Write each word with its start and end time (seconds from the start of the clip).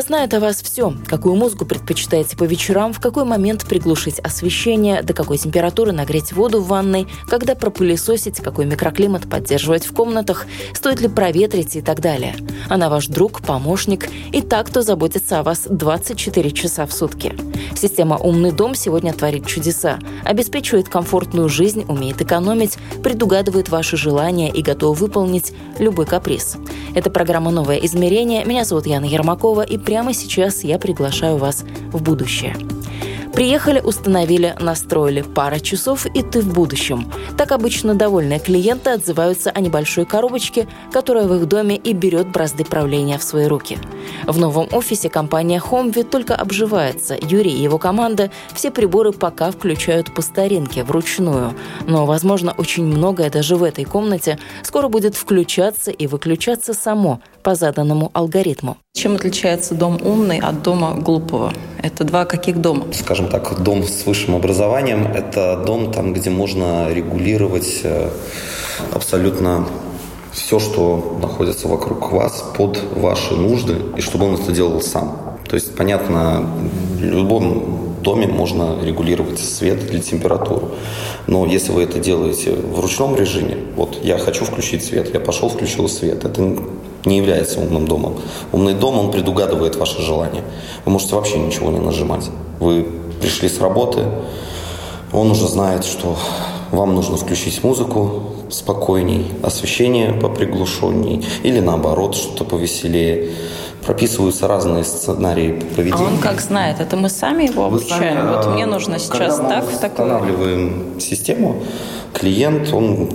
Знает 0.00 0.34
о 0.34 0.40
вас 0.40 0.62
все. 0.62 0.94
Какую 1.06 1.36
музыку 1.36 1.64
предпочитаете 1.64 2.36
по 2.36 2.44
вечерам, 2.44 2.92
в 2.92 3.00
какой 3.00 3.24
момент 3.24 3.64
приглушить 3.64 4.18
освещение, 4.18 5.02
до 5.02 5.12
какой 5.12 5.38
температуры 5.38 5.92
нагреть 5.92 6.32
воду 6.32 6.60
в 6.60 6.68
ванной, 6.68 7.06
когда 7.28 7.54
пропылесосить, 7.54 8.40
какой 8.40 8.64
микроклимат 8.64 9.28
поддерживать 9.28 9.86
в 9.86 9.94
комнатах, 9.94 10.46
стоит 10.72 11.00
ли 11.00 11.08
проветрить 11.08 11.76
и 11.76 11.82
так 11.82 12.00
далее. 12.00 12.34
Она 12.68 12.88
ваш 12.88 13.06
друг, 13.06 13.42
помощник 13.42 14.08
и 14.32 14.40
так, 14.40 14.68
кто 14.68 14.82
заботится 14.82 15.40
о 15.40 15.42
вас 15.42 15.66
24 15.68 16.50
часа 16.50 16.86
в 16.86 16.92
сутки. 16.92 17.34
Система 17.76 18.16
«Умный 18.16 18.52
дом» 18.52 18.74
сегодня 18.74 19.12
творит 19.12 19.46
чудеса. 19.46 19.98
Обеспечивает 20.24 20.88
комфортную 20.88 21.48
жизнь, 21.48 21.84
умеет 21.88 22.20
экономить, 22.20 22.78
предугадывает 23.02 23.68
ваши 23.68 23.96
желания 23.96 24.50
и 24.50 24.62
готова 24.62 24.94
выполнить 24.94 25.52
любой 25.78 26.06
каприз. 26.06 26.56
Это 26.94 27.10
программа 27.10 27.50
«Новое 27.50 27.76
измерение». 27.78 28.44
Меня 28.44 28.64
зовут 28.64 28.86
Яна 28.86 29.04
Ермакова, 29.04 29.62
и 29.62 29.78
прямо 29.90 30.14
сейчас 30.14 30.62
я 30.62 30.78
приглашаю 30.78 31.36
вас 31.36 31.64
в 31.90 32.00
будущее. 32.00 32.54
Приехали, 33.32 33.80
установили, 33.80 34.54
настроили. 34.60 35.22
Пара 35.22 35.58
часов, 35.58 36.06
и 36.06 36.22
ты 36.22 36.42
в 36.42 36.52
будущем. 36.52 37.10
Так 37.36 37.50
обычно 37.50 37.94
довольные 37.96 38.38
клиенты 38.38 38.90
отзываются 38.90 39.50
о 39.50 39.60
небольшой 39.60 40.04
коробочке, 40.04 40.68
которая 40.92 41.26
в 41.26 41.34
их 41.34 41.48
доме 41.48 41.76
и 41.76 41.92
берет 41.92 42.28
бразды 42.28 42.64
правления 42.64 43.18
в 43.18 43.22
свои 43.24 43.46
руки. 43.46 43.78
В 44.26 44.38
новом 44.38 44.68
офисе 44.70 45.08
компания 45.08 45.60
HomeView 45.60 46.04
только 46.04 46.36
обживается. 46.36 47.16
Юрий 47.20 47.52
и 47.52 47.62
его 47.62 47.78
команда 47.78 48.30
все 48.52 48.70
приборы 48.70 49.12
пока 49.12 49.50
включают 49.50 50.14
по 50.14 50.22
старинке, 50.22 50.84
вручную. 50.84 51.54
Но, 51.86 52.06
возможно, 52.06 52.54
очень 52.56 52.84
многое 52.84 53.30
даже 53.30 53.56
в 53.56 53.64
этой 53.64 53.84
комнате 53.84 54.38
скоро 54.62 54.88
будет 54.88 55.16
включаться 55.16 55.90
и 55.90 56.06
выключаться 56.06 56.74
само 56.74 57.20
по 57.42 57.54
заданному 57.54 58.10
алгоритму. 58.12 58.76
Чем 58.92 59.14
отличается 59.14 59.74
дом 59.74 59.98
умный 60.04 60.40
от 60.40 60.62
дома 60.62 60.94
глупого? 60.94 61.54
Это 61.82 62.04
два 62.04 62.24
каких 62.24 62.60
дома? 62.60 62.86
Скажем 62.92 63.28
так, 63.28 63.62
дом 63.62 63.84
с 63.84 64.04
высшим 64.04 64.34
образованием– 64.34 65.06
это 65.14 65.62
дом, 65.64 65.92
там, 65.92 66.12
где 66.12 66.28
можно 66.28 66.92
регулировать 66.92 67.80
э, 67.84 68.10
абсолютно 68.92 69.66
все, 70.32 70.58
что 70.58 71.18
находится 71.22 71.68
вокруг 71.68 72.12
вас, 72.12 72.44
под 72.56 72.78
ваши 72.96 73.34
нужды, 73.34 73.76
и 73.96 74.00
чтобы 74.00 74.26
он 74.26 74.34
это 74.34 74.52
делал 74.52 74.82
сам. 74.82 75.38
То 75.48 75.54
есть, 75.54 75.74
понятно, 75.76 76.44
в 76.96 77.02
любом 77.02 78.02
доме 78.02 78.26
можно 78.26 78.76
регулировать 78.82 79.38
свет 79.38 79.90
или 79.90 80.00
температуру. 80.00 80.72
Но 81.26 81.46
если 81.46 81.72
вы 81.72 81.84
это 81.84 82.00
делаете 82.00 82.52
в 82.52 82.80
ручном 82.80 83.16
режиме, 83.16 83.56
вот 83.76 83.98
я 84.02 84.18
хочу 84.18 84.44
включить 84.44 84.84
свет, 84.84 85.14
я 85.14 85.20
пошел, 85.20 85.48
включил 85.48 85.88
свет, 85.88 86.24
это 86.24 86.56
не 87.04 87.16
является 87.18 87.60
умным 87.60 87.86
домом. 87.86 88.16
Умный 88.52 88.74
дом, 88.74 88.98
он 88.98 89.10
предугадывает 89.10 89.76
ваши 89.76 90.00
желания. 90.02 90.42
Вы 90.84 90.92
можете 90.92 91.14
вообще 91.14 91.38
ничего 91.38 91.70
не 91.70 91.78
нажимать. 91.78 92.30
Вы 92.58 92.86
пришли 93.20 93.48
с 93.48 93.60
работы, 93.60 94.04
он 95.12 95.30
уже 95.30 95.46
знает, 95.48 95.84
что 95.84 96.16
вам 96.70 96.94
нужно 96.94 97.16
включить 97.16 97.64
музыку 97.64 98.22
спокойней, 98.48 99.26
освещение 99.42 100.12
поприглушенней 100.12 101.26
или 101.42 101.60
наоборот, 101.60 102.14
что-то 102.14 102.44
повеселее. 102.44 103.30
Прописываются 103.84 104.46
разные 104.46 104.84
сценарии 104.84 105.58
поведения. 105.74 106.04
А 106.04 106.06
он 106.06 106.18
как 106.18 106.40
знает? 106.40 106.80
Это 106.80 106.96
мы 106.96 107.08
сами 107.08 107.44
его 107.44 107.64
обучаем? 107.64 108.18
Сами, 108.18 108.36
вот 108.36 108.46
мне 108.54 108.66
нужно 108.66 108.98
сейчас 108.98 109.38
так, 109.38 109.64
в 109.64 109.78
такое. 109.78 110.06
устанавливаем 110.06 111.00
систему, 111.00 111.62
клиент, 112.12 112.72
он 112.74 113.08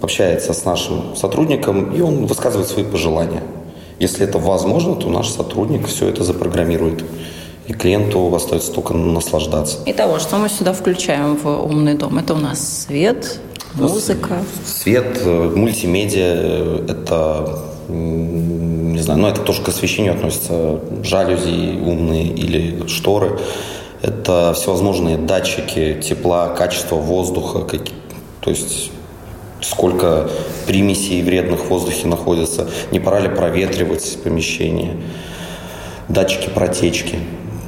общается 0.00 0.52
с 0.52 0.64
нашим 0.64 1.16
сотрудником, 1.16 1.94
и 1.94 2.00
он 2.00 2.26
высказывает 2.26 2.68
свои 2.68 2.84
пожелания. 2.84 3.42
Если 3.98 4.24
это 4.24 4.38
возможно, 4.38 4.94
то 4.94 5.08
наш 5.08 5.28
сотрудник 5.28 5.86
все 5.86 6.08
это 6.08 6.22
запрограммирует. 6.22 7.04
И 7.66 7.72
клиенту 7.74 8.34
остается 8.34 8.72
только 8.72 8.94
наслаждаться. 8.94 9.78
Итого, 9.84 10.18
что 10.18 10.36
мы 10.38 10.48
сюда 10.48 10.72
включаем 10.72 11.36
в 11.36 11.46
умный 11.46 11.94
дом? 11.94 12.18
Это 12.18 12.34
у 12.34 12.38
нас 12.38 12.86
свет, 12.86 13.40
музыка. 13.74 14.38
Свет, 14.64 15.20
э, 15.22 15.52
мультимедиа, 15.54 16.34
э, 16.34 16.86
это 16.88 17.58
не 17.88 19.00
знаю, 19.00 19.20
но 19.20 19.28
это 19.28 19.40
тоже 19.40 19.62
к 19.62 19.68
освещению 19.68 20.14
относится. 20.14 20.80
Жалюзи 21.02 21.80
умные 21.80 22.26
или 22.26 22.86
шторы. 22.86 23.38
Это 24.02 24.54
всевозможные 24.54 25.16
датчики 25.16 26.00
тепла, 26.02 26.48
качества 26.48 26.96
воздуха. 26.96 27.66
То 28.40 28.50
есть 28.50 28.90
сколько 29.60 30.30
примесей 30.66 31.22
вредных 31.22 31.60
в 31.60 31.68
воздухе 31.68 32.06
находится, 32.06 32.68
не 32.92 33.00
пора 33.00 33.20
ли 33.20 33.28
проветривать 33.28 34.18
помещение, 34.22 34.96
датчики 36.08 36.48
протечки, 36.48 37.18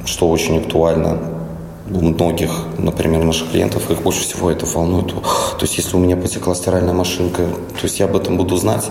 что 0.05 0.29
очень 0.29 0.59
актуально 0.59 1.19
у 1.89 2.01
многих, 2.01 2.51
например, 2.77 3.23
наших 3.23 3.51
клиентов, 3.51 3.91
их 3.91 4.01
больше 4.01 4.21
всего 4.21 4.49
это 4.49 4.65
волнует. 4.65 5.07
То 5.07 5.61
есть, 5.61 5.77
если 5.77 5.95
у 5.95 5.99
меня 5.99 6.15
потекла 6.15 6.55
стиральная 6.55 6.93
машинка, 6.93 7.43
то 7.43 7.83
есть 7.83 7.99
я 7.99 8.05
об 8.05 8.15
этом 8.15 8.37
буду 8.37 8.55
знать. 8.55 8.89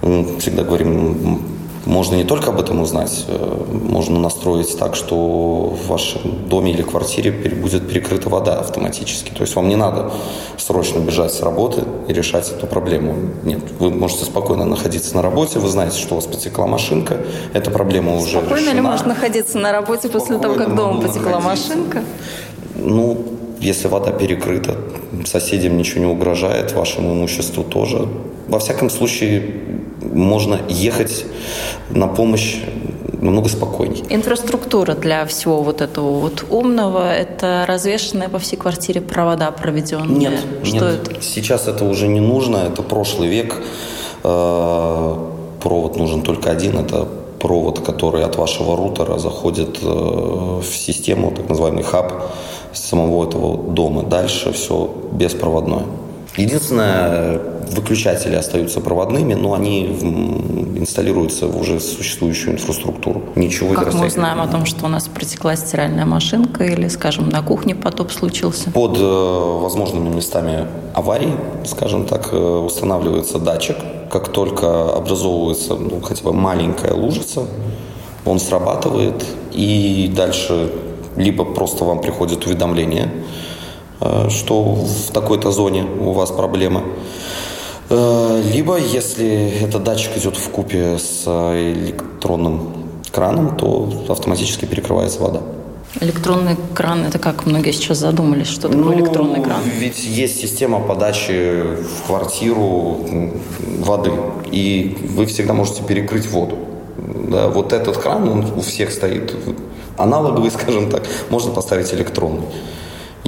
Всегда 0.00 0.62
говорим, 0.62 1.57
можно 1.88 2.16
не 2.16 2.24
только 2.24 2.50
об 2.50 2.60
этом 2.60 2.82
узнать, 2.82 3.24
э, 3.28 3.64
можно 3.72 4.20
настроить 4.20 4.78
так, 4.78 4.94
что 4.94 5.16
в 5.16 5.88
вашем 5.88 6.46
доме 6.46 6.72
или 6.72 6.82
квартире 6.82 7.32
будет 7.32 7.88
перекрыта 7.88 8.28
вода 8.28 8.60
автоматически. 8.60 9.30
То 9.30 9.40
есть 9.40 9.56
вам 9.56 9.68
не 9.68 9.76
надо 9.76 10.12
срочно 10.58 10.98
бежать 10.98 11.32
с 11.32 11.40
работы 11.40 11.84
и 12.06 12.12
решать 12.12 12.50
эту 12.50 12.66
проблему. 12.66 13.14
Нет, 13.42 13.60
вы 13.78 13.90
можете 13.90 14.26
спокойно 14.26 14.66
находиться 14.66 15.16
на 15.16 15.22
работе, 15.22 15.58
вы 15.58 15.68
знаете, 15.68 15.98
что 15.98 16.14
у 16.14 16.16
вас 16.16 16.26
потекла 16.26 16.66
машинка, 16.66 17.16
эта 17.54 17.70
проблема 17.70 18.16
уже 18.16 18.38
Спокойно 18.38 18.56
решена. 18.60 18.74
ли 18.74 18.80
можно 18.82 19.08
находиться 19.08 19.58
на 19.58 19.72
работе 19.72 20.10
после 20.10 20.36
спокойно 20.36 20.42
того, 20.42 20.66
как 20.66 20.76
дома 20.76 21.00
потекла 21.00 21.40
находиться. 21.40 21.70
машинка? 21.74 22.04
Ну, 22.76 23.16
если 23.60 23.88
вода 23.88 24.12
перекрыта, 24.12 24.76
соседям 25.24 25.78
ничего 25.78 26.04
не 26.04 26.10
угрожает, 26.10 26.74
вашему 26.74 27.14
имуществу 27.14 27.64
тоже. 27.64 28.06
Во 28.46 28.58
всяком 28.58 28.90
случае, 28.90 29.77
можно 30.12 30.60
ехать 30.68 31.24
на 31.90 32.06
помощь 32.08 32.62
намного 33.20 33.48
спокойнее. 33.48 34.04
Инфраструктура 34.08 34.94
для 34.94 35.26
всего 35.26 35.62
вот 35.62 35.80
этого 35.80 36.18
вот 36.20 36.44
умного– 36.50 37.12
это 37.14 37.64
развешенные 37.66 38.28
по 38.28 38.38
всей 38.38 38.56
квартире 38.56 39.00
провода 39.00 39.50
проведенные? 39.50 40.18
Нет, 40.18 40.40
Что 40.62 40.90
нет. 40.90 41.08
это? 41.08 41.22
Сейчас 41.22 41.66
это 41.68 41.84
уже 41.84 42.08
не 42.08 42.20
нужно, 42.20 42.58
это 42.58 42.82
прошлый 42.82 43.28
век. 43.28 43.56
Э, 44.24 45.14
провод 45.62 45.96
нужен 45.96 46.22
только 46.22 46.50
один, 46.50 46.78
это 46.78 47.08
провод, 47.38 47.80
который 47.80 48.24
от 48.24 48.36
вашего 48.36 48.76
рутера 48.76 49.18
заходит 49.18 49.78
э, 49.82 49.86
в 49.86 50.76
систему, 50.76 51.32
так 51.32 51.48
называемый 51.48 51.82
хаб 51.82 52.32
самого 52.72 53.26
этого 53.26 53.72
дома. 53.72 54.02
Дальше 54.02 54.52
все 54.52 54.90
беспроводное. 55.12 55.84
Единственное, 56.36 57.40
выключатели 57.74 58.34
остаются 58.34 58.80
проводными, 58.80 59.34
но 59.34 59.54
они 59.54 59.86
инсталируются 60.76 61.46
в 61.46 61.60
уже 61.60 61.80
существующую 61.80 62.54
инфраструктуру. 62.54 63.22
Ничего 63.36 63.74
Как 63.74 63.94
мы 63.94 64.06
узнаем 64.06 64.40
о 64.40 64.46
том, 64.46 64.66
что 64.66 64.86
у 64.86 64.88
нас 64.88 65.08
протекла 65.08 65.56
стиральная 65.56 66.04
машинка 66.04 66.64
или, 66.64 66.88
скажем, 66.88 67.28
на 67.28 67.42
кухне 67.42 67.74
потоп 67.74 68.10
случился? 68.12 68.70
Под 68.70 68.96
э, 68.98 69.58
возможными 69.62 70.08
местами 70.08 70.66
аварии, 70.94 71.32
скажем 71.64 72.06
так, 72.06 72.28
э, 72.32 72.36
устанавливается 72.36 73.38
датчик. 73.38 73.76
Как 74.10 74.28
только 74.28 74.94
образовывается 74.94 75.74
ну, 75.74 76.00
хотя 76.00 76.22
бы 76.24 76.32
маленькая 76.32 76.94
лужица, 76.94 77.42
он 78.24 78.40
срабатывает, 78.40 79.24
и 79.52 80.10
дальше 80.14 80.70
либо 81.16 81.44
просто 81.44 81.84
вам 81.84 82.00
приходит 82.00 82.46
уведомление– 82.46 83.12
Э, 84.00 84.28
что 84.30 84.62
в 84.62 85.10
такой-то 85.12 85.50
зоне 85.50 85.84
у 86.00 86.12
вас 86.12 86.30
проблемы. 86.30 86.82
Э, 87.90 88.42
либо, 88.52 88.78
если 88.78 89.62
этот 89.62 89.82
датчик 89.84 90.16
идет 90.16 90.36
в 90.36 90.50
купе 90.50 90.98
с 90.98 91.26
электронным 91.26 92.72
краном, 93.10 93.56
то 93.56 94.06
автоматически 94.08 94.66
перекрывается 94.66 95.20
вода. 95.20 95.40
Электронный 96.00 96.56
кран, 96.74 97.04
это 97.04 97.18
как 97.18 97.46
многие 97.46 97.72
сейчас 97.72 97.98
задумались, 97.98 98.48
что 98.48 98.68
такое 98.68 98.84
ну, 98.84 98.94
электронный 98.94 99.42
кран? 99.42 99.60
Ведь 99.78 100.04
есть 100.04 100.38
система 100.38 100.80
подачи 100.80 101.62
в 101.76 102.06
квартиру 102.06 102.98
воды, 103.80 104.12
и 104.52 104.96
вы 105.16 105.24
всегда 105.24 105.54
можете 105.54 105.82
перекрыть 105.82 106.30
воду. 106.30 106.58
Да, 107.30 107.48
вот 107.48 107.72
этот 107.72 107.96
кран, 107.96 108.28
он 108.28 108.44
у 108.56 108.60
всех 108.60 108.92
стоит 108.92 109.34
аналоговый, 109.96 110.50
скажем 110.62 110.90
так, 110.90 111.04
можно 111.30 111.52
поставить 111.52 111.92
электронный. 111.94 112.44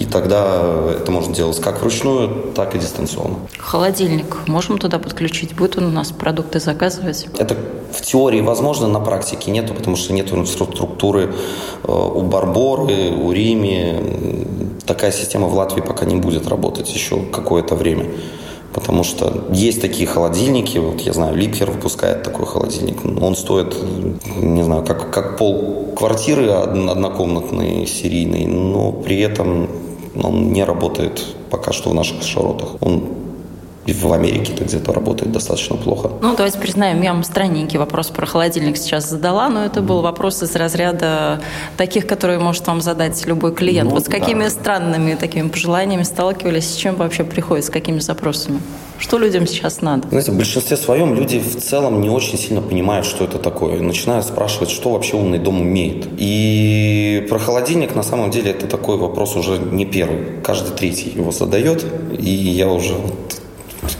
И 0.00 0.06
тогда 0.06 0.62
это 0.90 1.12
можно 1.12 1.34
делать 1.34 1.60
как 1.60 1.82
вручную, 1.82 2.52
так 2.54 2.74
и 2.74 2.78
дистанционно. 2.78 3.36
Холодильник 3.58 4.48
можем 4.48 4.78
туда 4.78 4.98
подключить? 4.98 5.54
Будет 5.54 5.76
он 5.76 5.84
у 5.84 5.90
нас 5.90 6.10
продукты 6.10 6.58
заказывать? 6.58 7.28
Это 7.36 7.54
в 7.92 8.00
теории 8.00 8.40
возможно, 8.40 8.88
на 8.88 8.98
практике 8.98 9.50
нету, 9.50 9.74
потому 9.74 9.96
что 9.96 10.14
нет 10.14 10.32
инфраструктуры 10.32 11.34
э, 11.84 11.92
у 11.92 12.22
Барборы, 12.22 13.10
у 13.10 13.30
Рими. 13.30 14.78
Такая 14.86 15.12
система 15.12 15.48
в 15.48 15.54
Латвии 15.54 15.82
пока 15.82 16.06
не 16.06 16.16
будет 16.16 16.48
работать 16.48 16.92
еще 16.94 17.20
какое-то 17.26 17.74
время. 17.74 18.06
Потому 18.72 19.04
что 19.04 19.48
есть 19.52 19.82
такие 19.82 20.06
холодильники, 20.06 20.78
вот 20.78 21.00
я 21.00 21.12
знаю, 21.12 21.36
Липхер 21.36 21.70
выпускает 21.70 22.22
такой 22.22 22.46
холодильник. 22.46 23.04
Он 23.20 23.36
стоит, 23.36 23.76
не 24.36 24.62
знаю, 24.62 24.82
как, 24.82 25.12
как 25.12 25.36
пол 25.36 25.92
квартиры 25.94 26.48
однокомнатный, 26.50 27.86
серийный, 27.86 28.46
но 28.46 28.92
при 28.92 29.20
этом 29.20 29.68
он 30.14 30.52
не 30.52 30.64
работает 30.64 31.24
пока 31.50 31.72
что 31.72 31.90
в 31.90 31.94
наших 31.94 32.22
широтах. 32.22 32.76
Он 32.80 33.04
в 33.86 34.12
Америке 34.12 34.52
это 34.52 34.64
где-то 34.64 34.92
работает 34.92 35.32
достаточно 35.32 35.76
плохо. 35.76 36.10
Ну, 36.20 36.36
давайте 36.36 36.58
признаем, 36.58 37.02
я 37.02 37.12
вам 37.12 37.24
странненький 37.24 37.78
вопрос 37.78 38.08
про 38.08 38.26
холодильник 38.26 38.76
сейчас 38.76 39.08
задала, 39.08 39.48
но 39.48 39.64
это 39.64 39.80
был 39.80 40.02
вопрос 40.02 40.42
из 40.42 40.54
разряда 40.54 41.40
таких, 41.76 42.06
которые 42.06 42.38
может 42.38 42.66
вам 42.66 42.80
задать 42.80 43.26
любой 43.26 43.54
клиент. 43.54 43.90
Ну, 43.90 43.96
вот 43.96 44.04
с 44.04 44.08
какими 44.08 44.44
да. 44.44 44.50
странными 44.50 45.14
такими 45.14 45.48
пожеланиями 45.48 46.02
сталкивались, 46.02 46.68
с 46.70 46.76
чем 46.76 46.96
вообще 46.96 47.24
приходят, 47.24 47.64
с 47.64 47.70
какими 47.70 47.98
запросами? 48.00 48.60
Что 48.98 49.16
людям 49.16 49.46
сейчас 49.46 49.80
надо? 49.80 50.06
Знаете, 50.08 50.30
в 50.30 50.36
большинстве 50.36 50.76
своем 50.76 51.14
люди 51.14 51.38
в 51.38 51.56
целом 51.56 52.02
не 52.02 52.10
очень 52.10 52.36
сильно 52.36 52.60
понимают, 52.60 53.06
что 53.06 53.24
это 53.24 53.38
такое. 53.38 53.80
Начинают 53.80 54.26
спрашивать, 54.26 54.68
что 54.68 54.90
вообще 54.90 55.16
умный 55.16 55.38
дом 55.38 55.62
умеет. 55.62 56.06
И 56.18 57.26
про 57.30 57.38
холодильник, 57.38 57.94
на 57.94 58.02
самом 58.02 58.30
деле, 58.30 58.50
это 58.50 58.66
такой 58.66 58.98
вопрос 58.98 59.36
уже 59.36 59.58
не 59.58 59.86
первый. 59.86 60.42
Каждый 60.44 60.76
третий 60.76 61.10
его 61.16 61.32
задает. 61.32 61.82
И 62.18 62.30
я 62.30 62.68
уже 62.68 62.94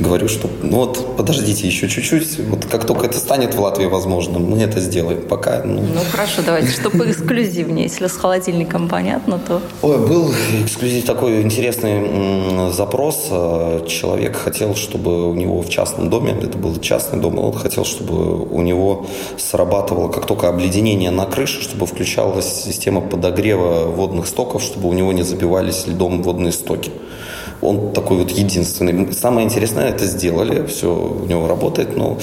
говорю, 0.01 0.29
что 0.29 0.49
ну 0.63 0.79
вот 0.79 1.17
подождите 1.17 1.67
еще 1.67 1.89
чуть-чуть, 1.89 2.39
вот 2.49 2.65
как 2.65 2.87
только 2.87 3.07
это 3.07 3.19
станет 3.19 3.55
в 3.55 3.61
Латвии 3.61 3.87
возможно, 3.87 4.39
мы 4.39 4.59
это 4.59 4.81
сделаем. 4.81 5.23
Пока, 5.29 5.63
ну... 5.65 5.81
Ну 5.81 6.01
хорошо, 6.11 6.43
давайте, 6.45 6.71
чтобы 6.71 7.11
эксклюзивнее, 7.11 7.85
если 7.85 8.07
с 8.07 8.17
холодильником 8.17 8.89
понятно, 8.89 9.39
то... 9.39 9.61
Ой, 9.83 9.99
был 9.99 10.33
эксклюзив 10.65 11.05
такой 11.05 11.43
интересный 11.43 12.73
запрос. 12.73 13.29
Человек 13.87 14.37
хотел, 14.37 14.75
чтобы 14.75 15.29
у 15.29 15.35
него 15.35 15.63
в 15.63 15.69
частном 15.69 16.11
доме, 16.11 16.33
это 16.33 16.57
был 16.59 16.79
частный 16.81 17.21
дом, 17.21 17.39
он 17.39 17.53
хотел, 17.53 17.85
чтобы 17.85 18.43
у 18.45 18.63
него 18.63 19.07
срабатывало, 19.37 20.09
как 20.09 20.27
только 20.27 20.49
обледенение 20.49 21.11
на 21.11 21.27
крыше, 21.27 21.63
чтобы 21.63 21.87
включалась 21.87 22.65
система 22.65 23.01
подогрева 23.01 23.85
водных 23.85 24.27
стоков, 24.27 24.63
чтобы 24.63 24.89
у 24.89 24.93
него 24.93 25.13
не 25.13 25.23
забивались 25.23 25.87
льдом 25.87 26.23
водные 26.23 26.53
стоки. 26.53 26.91
Он 27.63 27.93
такой 27.93 28.17
вот 28.17 28.31
единственный. 28.31 29.13
Самое 29.13 29.47
интересное, 29.47 29.90
это 29.91 30.07
сделали, 30.07 30.67
все 30.67 30.89
у 30.95 31.27
него 31.27 31.49
работает, 31.49 31.97
но 31.97 32.19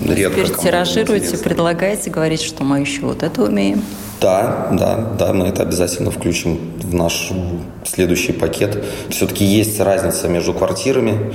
редко. 0.00 0.44
Теперь 0.44 0.56
тиражируете, 0.56 1.38
предлагаете, 1.38 2.10
говорить, 2.10 2.42
что 2.42 2.64
мы 2.64 2.80
еще 2.80 3.02
вот 3.02 3.22
это 3.22 3.42
умеем. 3.42 3.82
Да, 4.20 4.68
да, 4.72 4.96
да, 5.18 5.32
мы 5.32 5.46
это 5.46 5.62
обязательно 5.62 6.10
включим 6.10 6.58
в 6.82 6.94
наш 6.94 7.30
следующий 7.84 8.32
пакет. 8.32 8.84
Все-таки 9.10 9.44
есть 9.44 9.78
разница 9.80 10.28
между 10.28 10.52
квартирами 10.52 11.34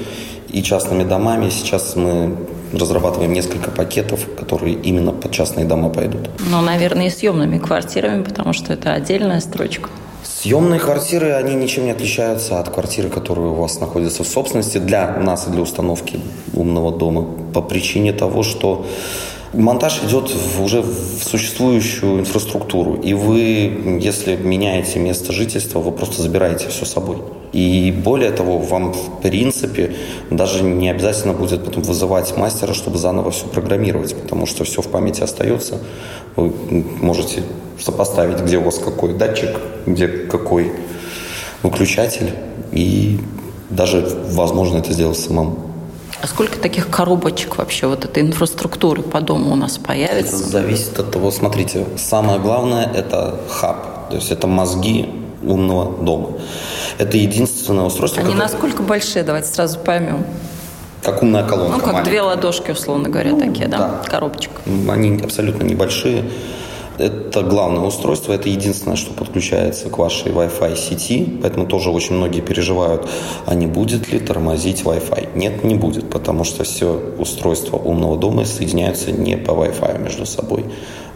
и 0.49 0.61
частными 0.61 1.03
домами. 1.03 1.49
Сейчас 1.49 1.95
мы 1.95 2.35
разрабатываем 2.73 3.31
несколько 3.31 3.71
пакетов, 3.71 4.27
которые 4.37 4.75
именно 4.75 5.11
под 5.11 5.31
частные 5.31 5.65
дома 5.65 5.89
пойдут. 5.89 6.29
Ну, 6.49 6.61
наверное, 6.61 7.07
и 7.07 7.09
съемными 7.09 7.57
квартирами, 7.57 8.23
потому 8.23 8.53
что 8.53 8.73
это 8.73 8.93
отдельная 8.93 9.39
строчка. 9.39 9.89
Съемные 10.23 10.79
квартиры, 10.79 11.33
они 11.33 11.55
ничем 11.55 11.85
не 11.85 11.91
отличаются 11.91 12.59
от 12.59 12.69
квартиры, 12.69 13.09
которые 13.09 13.49
у 13.49 13.55
вас 13.55 13.79
находятся 13.79 14.23
в 14.23 14.27
собственности 14.27 14.77
для 14.77 15.17
нас 15.17 15.47
и 15.47 15.51
для 15.51 15.61
установки 15.61 16.19
умного 16.53 16.91
дома 16.91 17.27
по 17.53 17.61
причине 17.61 18.13
того, 18.13 18.43
что 18.43 18.85
Монтаж 19.53 20.01
идет 20.03 20.31
в, 20.31 20.63
уже 20.63 20.81
в 20.81 21.23
существующую 21.23 22.21
инфраструктуру, 22.21 22.95
и 22.95 23.13
вы, 23.13 23.99
если 24.01 24.35
меняете 24.35 24.97
место 24.97 25.31
жительства, 25.31 25.79
вы 25.79 25.91
просто 25.91 26.23
забираете 26.23 26.69
все 26.69 26.85
с 26.85 26.91
собой. 26.91 27.17
И 27.51 27.93
более 28.03 28.31
того, 28.31 28.57
вам 28.57 28.93
в 28.93 29.21
принципе 29.21 29.95
даже 30.31 30.63
не 30.63 30.89
обязательно 30.89 31.33
будет 31.33 31.63
потом 31.63 31.83
вызывать 31.83 32.35
мастера, 32.35 32.73
чтобы 32.73 32.97
заново 32.97 33.29
все 33.29 33.45
программировать, 33.45 34.15
потому 34.15 34.47
что 34.47 34.63
все 34.63 34.81
в 34.81 34.87
памяти 34.87 35.21
остается. 35.21 35.77
Вы 36.35 36.51
можете 36.99 37.43
сопоставить, 37.79 38.39
где 38.39 38.57
у 38.57 38.63
вас 38.63 38.79
какой 38.79 39.13
датчик, 39.13 39.49
где 39.85 40.07
какой 40.07 40.73
выключатель, 41.61 42.33
и 42.71 43.19
даже 43.69 44.07
возможно 44.29 44.77
это 44.77 44.93
сделать 44.93 45.17
самому. 45.17 45.57
А 46.21 46.27
сколько 46.27 46.57
таких 46.57 46.89
коробочек 46.89 47.57
вообще 47.57 47.87
вот 47.87 48.05
этой 48.05 48.23
инфраструктуры 48.23 49.01
по 49.01 49.19
дому 49.19 49.51
у 49.51 49.55
нас 49.55 49.77
появится? 49.77 50.37
Это 50.37 50.45
зависит 50.45 50.97
от 50.97 51.11
того, 51.11 51.31
смотрите, 51.31 51.85
самое 51.97 52.39
главное 52.39 52.89
это 52.93 53.41
хаб, 53.49 54.09
то 54.09 54.15
есть 54.15 54.31
это 54.31 54.47
мозги 54.47 55.09
умного 55.41 56.01
дома. 56.01 56.29
Это 56.97 57.17
единственное 57.17 57.83
устройство. 57.83 58.21
Они 58.21 58.31
которое... 58.31 58.49
насколько 58.49 58.83
большие, 58.83 59.23
давайте 59.23 59.49
сразу 59.49 59.79
поймем. 59.79 60.25
Как 61.03 61.21
умная 61.21 61.43
колонка. 61.43 61.73
Ну, 61.73 61.79
как 61.79 61.87
маленькая. 61.87 62.09
две 62.09 62.21
ладошки, 62.21 62.71
условно 62.71 63.09
говоря, 63.09 63.31
ну, 63.31 63.39
такие, 63.41 63.67
да? 63.67 63.77
да? 63.77 64.09
Коробочек. 64.09 64.51
Они 64.89 65.19
абсолютно 65.21 65.63
небольшие. 65.63 66.23
Это 66.97 67.41
главное 67.41 67.81
устройство, 67.81 68.33
это 68.33 68.49
единственное, 68.49 68.97
что 68.97 69.13
подключается 69.13 69.89
к 69.89 69.97
вашей 69.97 70.31
Wi-Fi 70.31 70.75
сети, 70.75 71.39
поэтому 71.41 71.65
тоже 71.65 71.89
очень 71.89 72.15
многие 72.15 72.41
переживают, 72.41 73.09
а 73.47 73.55
не 73.55 73.65
будет 73.65 74.11
ли 74.11 74.19
тормозить 74.19 74.83
Wi-Fi. 74.83 75.29
Нет, 75.35 75.63
не 75.63 75.73
будет, 75.73 76.09
потому 76.11 76.43
что 76.43 76.63
все 76.63 77.01
устройства 77.17 77.77
умного 77.77 78.17
дома 78.17 78.45
соединяются 78.45 79.11
не 79.11 79.37
по 79.37 79.51
Wi-Fi 79.51 80.03
между 80.03 80.27
собой. 80.27 80.65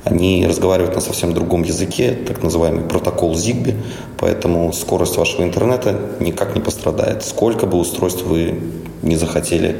Они 0.04 0.48
разговаривают 0.48 0.96
на 0.96 1.02
совсем 1.02 1.34
другом 1.34 1.64
языке, 1.64 2.18
так 2.26 2.42
называемый 2.42 2.84
протокол 2.86 3.34
Zigbee, 3.34 3.76
поэтому 4.18 4.72
скорость 4.74 5.18
вашего 5.18 5.44
интернета 5.44 6.00
никак 6.20 6.56
не 6.56 6.62
пострадает. 6.62 7.24
Сколько 7.24 7.68
бы 7.68 7.78
устройств 7.78 8.24
вы 8.24 8.60
не 9.04 9.16
захотели 9.16 9.76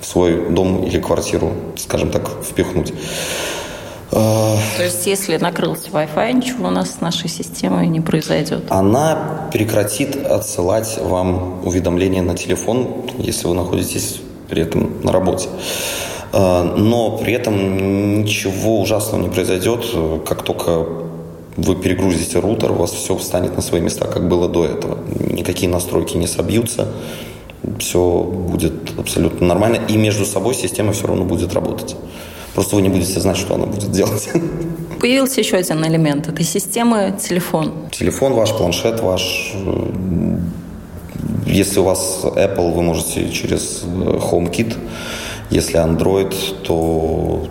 в 0.00 0.06
свой 0.06 0.50
дом 0.50 0.84
или 0.84 0.98
квартиру, 0.98 1.52
скажем 1.76 2.10
так, 2.10 2.28
впихнуть. 2.42 2.92
То 4.10 4.82
есть, 4.82 5.06
если 5.06 5.36
накрылся 5.36 5.88
Wi-Fi, 5.90 6.32
ничего 6.32 6.68
у 6.68 6.70
нас 6.70 6.96
с 6.96 7.00
нашей 7.00 7.28
системой 7.28 7.86
не 7.86 8.00
произойдет? 8.00 8.64
Она 8.68 9.48
прекратит 9.52 10.16
отсылать 10.26 10.98
вам 11.00 11.64
уведомления 11.64 12.22
на 12.22 12.36
телефон, 12.36 12.88
если 13.18 13.46
вы 13.46 13.54
находитесь 13.54 14.20
при 14.48 14.62
этом 14.62 15.00
на 15.04 15.12
работе. 15.12 15.48
А, 16.32 16.64
но 16.64 17.18
при 17.18 17.34
этом 17.34 18.22
ничего 18.22 18.80
ужасного 18.80 19.22
не 19.22 19.28
произойдет, 19.28 19.84
как 20.26 20.42
только 20.42 20.86
вы 21.56 21.76
перегрузите 21.76 22.40
рутер, 22.40 22.72
у 22.72 22.76
вас 22.76 22.92
все 22.92 23.16
встанет 23.16 23.56
на 23.56 23.62
свои 23.62 23.80
места, 23.80 24.06
как 24.06 24.28
было 24.28 24.48
до 24.48 24.64
этого. 24.64 24.98
Никакие 25.30 25.70
настройки 25.70 26.16
не 26.16 26.26
собьются, 26.26 26.88
все 27.78 28.22
будет 28.22 28.98
абсолютно 28.98 29.46
нормально, 29.46 29.78
и 29.88 29.96
между 29.96 30.24
собой 30.24 30.54
система 30.54 30.92
все 30.92 31.06
равно 31.06 31.24
будет 31.24 31.52
работать. 31.54 31.96
Просто 32.54 32.76
вы 32.76 32.82
не 32.82 32.88
будете 32.88 33.20
знать, 33.20 33.36
что 33.36 33.54
она 33.54 33.66
будет 33.66 33.90
делать. 33.90 34.28
Появился 35.00 35.40
еще 35.40 35.56
один 35.56 35.84
элемент 35.84 36.28
этой 36.28 36.44
системы– 36.44 37.14
телефон. 37.28 37.72
Телефон 37.90 38.34
ваш, 38.34 38.52
планшет 38.52 39.00
ваш. 39.00 39.54
Если 41.46 41.80
у 41.80 41.84
вас 41.84 42.20
Apple, 42.24 42.72
вы 42.72 42.82
можете 42.82 43.30
через 43.30 43.82
HomeKit. 43.84 44.76
Если 45.50 45.80
Android, 45.80 46.34
то 46.62 47.48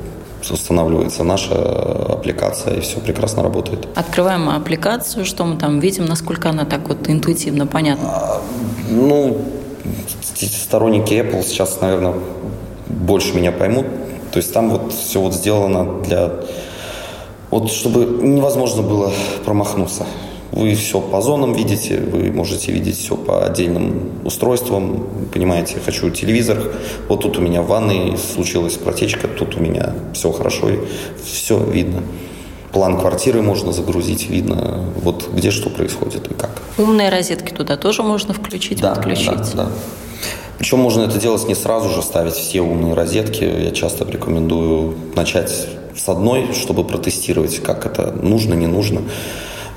устанавливается 0.49 1.23
наша 1.23 1.55
аппликация, 2.13 2.75
и 2.75 2.81
все 2.81 2.99
прекрасно 2.99 3.43
работает. 3.43 3.87
Открываем 3.95 4.49
аппликацию, 4.49 5.25
что 5.25 5.43
мы 5.43 5.57
там 5.57 5.79
видим, 5.79 6.05
насколько 6.05 6.49
она 6.49 6.65
так 6.65 6.87
вот 6.87 7.09
интуитивно 7.09 7.67
понятна? 7.67 8.07
А, 8.09 8.41
ну, 8.89 9.37
сторонники 10.35 11.13
Apple 11.13 11.43
сейчас, 11.43 11.81
наверное, 11.81 12.13
больше 12.87 13.35
меня 13.35 13.51
поймут, 13.51 13.85
то 14.31 14.37
есть 14.37 14.53
там 14.53 14.69
вот 14.69 14.93
все 14.93 15.21
вот 15.21 15.33
сделано 15.33 16.01
для... 16.03 16.31
Вот 17.49 17.71
чтобы 17.71 18.05
невозможно 18.21 18.83
было 18.83 19.11
промахнуться. 19.43 20.05
Вы 20.51 20.75
все 20.75 20.99
по 20.99 21.21
зонам 21.21 21.53
видите, 21.53 21.99
вы 21.99 22.31
можете 22.31 22.71
видеть 22.71 22.97
все 22.97 23.15
по 23.15 23.45
отдельным 23.45 24.11
устройствам. 24.25 25.07
Понимаете, 25.33 25.77
хочу 25.83 26.09
телевизор, 26.09 26.57
вот 27.07 27.21
тут 27.21 27.37
у 27.37 27.41
меня 27.41 27.61
в 27.61 27.67
ванной 27.67 28.17
случилась 28.17 28.73
протечка, 28.73 29.27
тут 29.27 29.55
у 29.57 29.59
меня 29.59 29.93
все 30.13 30.31
хорошо, 30.31 30.69
и 30.69 30.79
все 31.23 31.63
видно. 31.63 32.01
план 32.71 32.99
квартиры 32.99 33.41
можно 33.41 33.71
загрузить, 33.71 34.29
видно, 34.29 34.85
вот 35.03 35.29
где 35.33 35.51
что 35.51 35.69
происходит 35.69 36.31
и 36.31 36.33
как. 36.33 36.51
Умные 36.77 37.09
розетки 37.09 37.53
туда 37.53 37.77
тоже 37.77 38.03
можно 38.03 38.33
включить, 38.33 38.81
да, 38.81 38.95
подключить? 38.95 39.55
Да, 39.55 39.65
да. 39.65 39.69
Причем 40.59 40.79
можно 40.79 41.03
это 41.03 41.17
делать 41.17 41.47
не 41.47 41.55
сразу 41.55 41.89
же, 41.89 42.01
ставить 42.01 42.33
все 42.33 42.61
умные 42.61 42.93
розетки. 42.93 43.43
Я 43.43 43.71
часто 43.71 44.05
рекомендую 44.05 44.93
начать 45.15 45.67
с 45.95 46.09
одной, 46.09 46.53
чтобы 46.53 46.83
протестировать, 46.83 47.59
как 47.63 47.85
это 47.85 48.11
нужно, 48.11 48.53
не 48.55 48.67
нужно. 48.67 49.03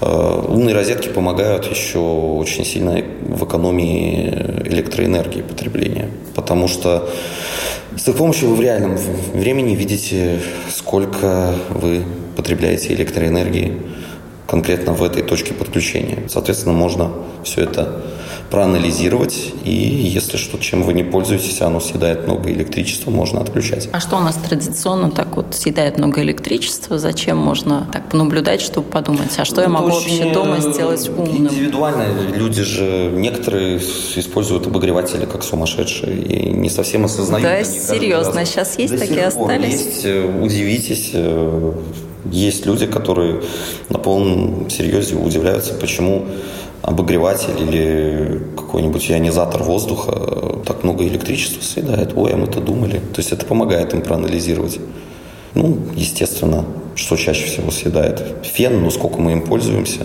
Э, 0.00 0.44
умные 0.48 0.74
розетки 0.74 1.08
помогают 1.08 1.66
еще 1.66 1.98
очень 2.00 2.64
сильно 2.64 3.00
в 3.20 3.44
экономии 3.44 4.28
электроэнергии 4.64 5.42
потребления, 5.42 6.10
потому 6.34 6.66
что 6.66 7.08
с 7.96 8.08
их 8.08 8.16
помощью 8.16 8.48
вы 8.48 8.56
в 8.56 8.60
реальном 8.60 8.98
времени 9.34 9.76
видите, 9.76 10.40
сколько 10.68 11.54
вы 11.70 12.02
потребляете 12.36 12.92
электроэнергии 12.92 13.80
конкретно 14.46 14.92
в 14.92 15.02
этой 15.02 15.22
точке 15.22 15.54
подключения. 15.54 16.28
Соответственно, 16.28 16.74
можно 16.74 17.10
все 17.44 17.62
это 17.62 18.02
проанализировать, 18.52 19.54
и 19.64 19.70
если 19.70 20.36
что, 20.36 20.58
чем 20.58 20.82
вы 20.82 20.92
не 20.92 21.02
пользуетесь, 21.02 21.62
оно 21.62 21.80
съедает 21.80 22.26
много 22.26 22.50
электричества, 22.50 23.10
можно 23.10 23.40
отключать. 23.40 23.88
А 23.92 23.98
что 24.00 24.18
у 24.18 24.20
нас 24.20 24.36
традиционно 24.36 25.10
так 25.10 25.36
вот 25.36 25.54
съедает 25.54 25.96
много 25.96 26.20
электричества? 26.20 26.98
Зачем 26.98 27.38
можно 27.38 27.88
так 27.90 28.10
понаблюдать, 28.10 28.60
чтобы 28.60 28.90
подумать, 28.90 29.30
а 29.38 29.46
что 29.46 29.56
ну, 29.56 29.62
я 29.62 29.68
могу 29.70 29.88
вообще 29.88 30.34
дома 30.34 30.60
сделать 30.60 31.08
умным? 31.08 31.46
Индивидуально. 31.48 32.04
Люди 32.36 32.62
же, 32.62 33.10
некоторые 33.14 33.78
используют 33.78 34.66
обогреватели 34.66 35.24
как 35.24 35.44
сумасшедшие 35.44 36.20
и 36.20 36.50
не 36.50 36.68
совсем 36.68 37.06
осознают. 37.06 37.48
Да, 37.48 37.64
серьезно, 37.64 38.44
сейчас 38.44 38.78
есть 38.78 38.98
такие 38.98 39.28
остались? 39.28 39.72
Есть, 39.72 40.04
э, 40.04 40.40
удивитесь, 40.42 41.10
э, 41.14 41.72
есть 42.32 42.66
люди, 42.66 42.86
которые 42.86 43.42
на 43.88 43.98
полном 43.98 44.68
серьезе 44.70 45.14
удивляются, 45.16 45.74
почему 45.74 46.26
обогреватель 46.82 47.60
или 47.60 48.42
какой-нибудь 48.56 49.10
ионизатор 49.10 49.62
воздуха 49.62 50.62
так 50.66 50.82
много 50.82 51.06
электричества 51.06 51.62
съедает. 51.62 52.12
Ой, 52.16 52.32
а 52.32 52.36
мы-то 52.36 52.60
думали. 52.60 52.98
То 52.98 53.18
есть 53.18 53.32
это 53.32 53.46
помогает 53.46 53.94
им 53.94 54.02
проанализировать. 54.02 54.80
Ну, 55.54 55.78
естественно, 55.94 56.64
что 56.96 57.16
чаще 57.16 57.44
всего 57.46 57.70
съедает? 57.70 58.22
Фен, 58.42 58.82
но 58.82 58.90
сколько 58.90 59.20
мы 59.20 59.32
им 59.32 59.42
пользуемся. 59.42 60.00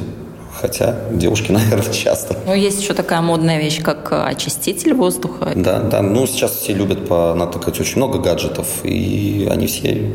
Хотя 0.59 0.95
девушки, 1.11 1.51
наверное, 1.53 1.93
часто. 1.93 2.35
Ну, 2.45 2.53
есть 2.53 2.81
еще 2.81 2.93
такая 2.93 3.21
модная 3.21 3.59
вещь, 3.59 3.81
как 3.81 4.11
очиститель 4.11 4.93
воздуха. 4.93 5.53
Да, 5.55 5.79
да. 5.79 6.01
Ну, 6.01 6.27
сейчас 6.27 6.51
все 6.51 6.73
любят 6.73 7.07
понатыкать 7.07 7.79
очень 7.79 7.97
много 7.97 8.19
гаджетов, 8.19 8.67
и 8.83 9.47
они 9.49 9.67
все 9.67 10.11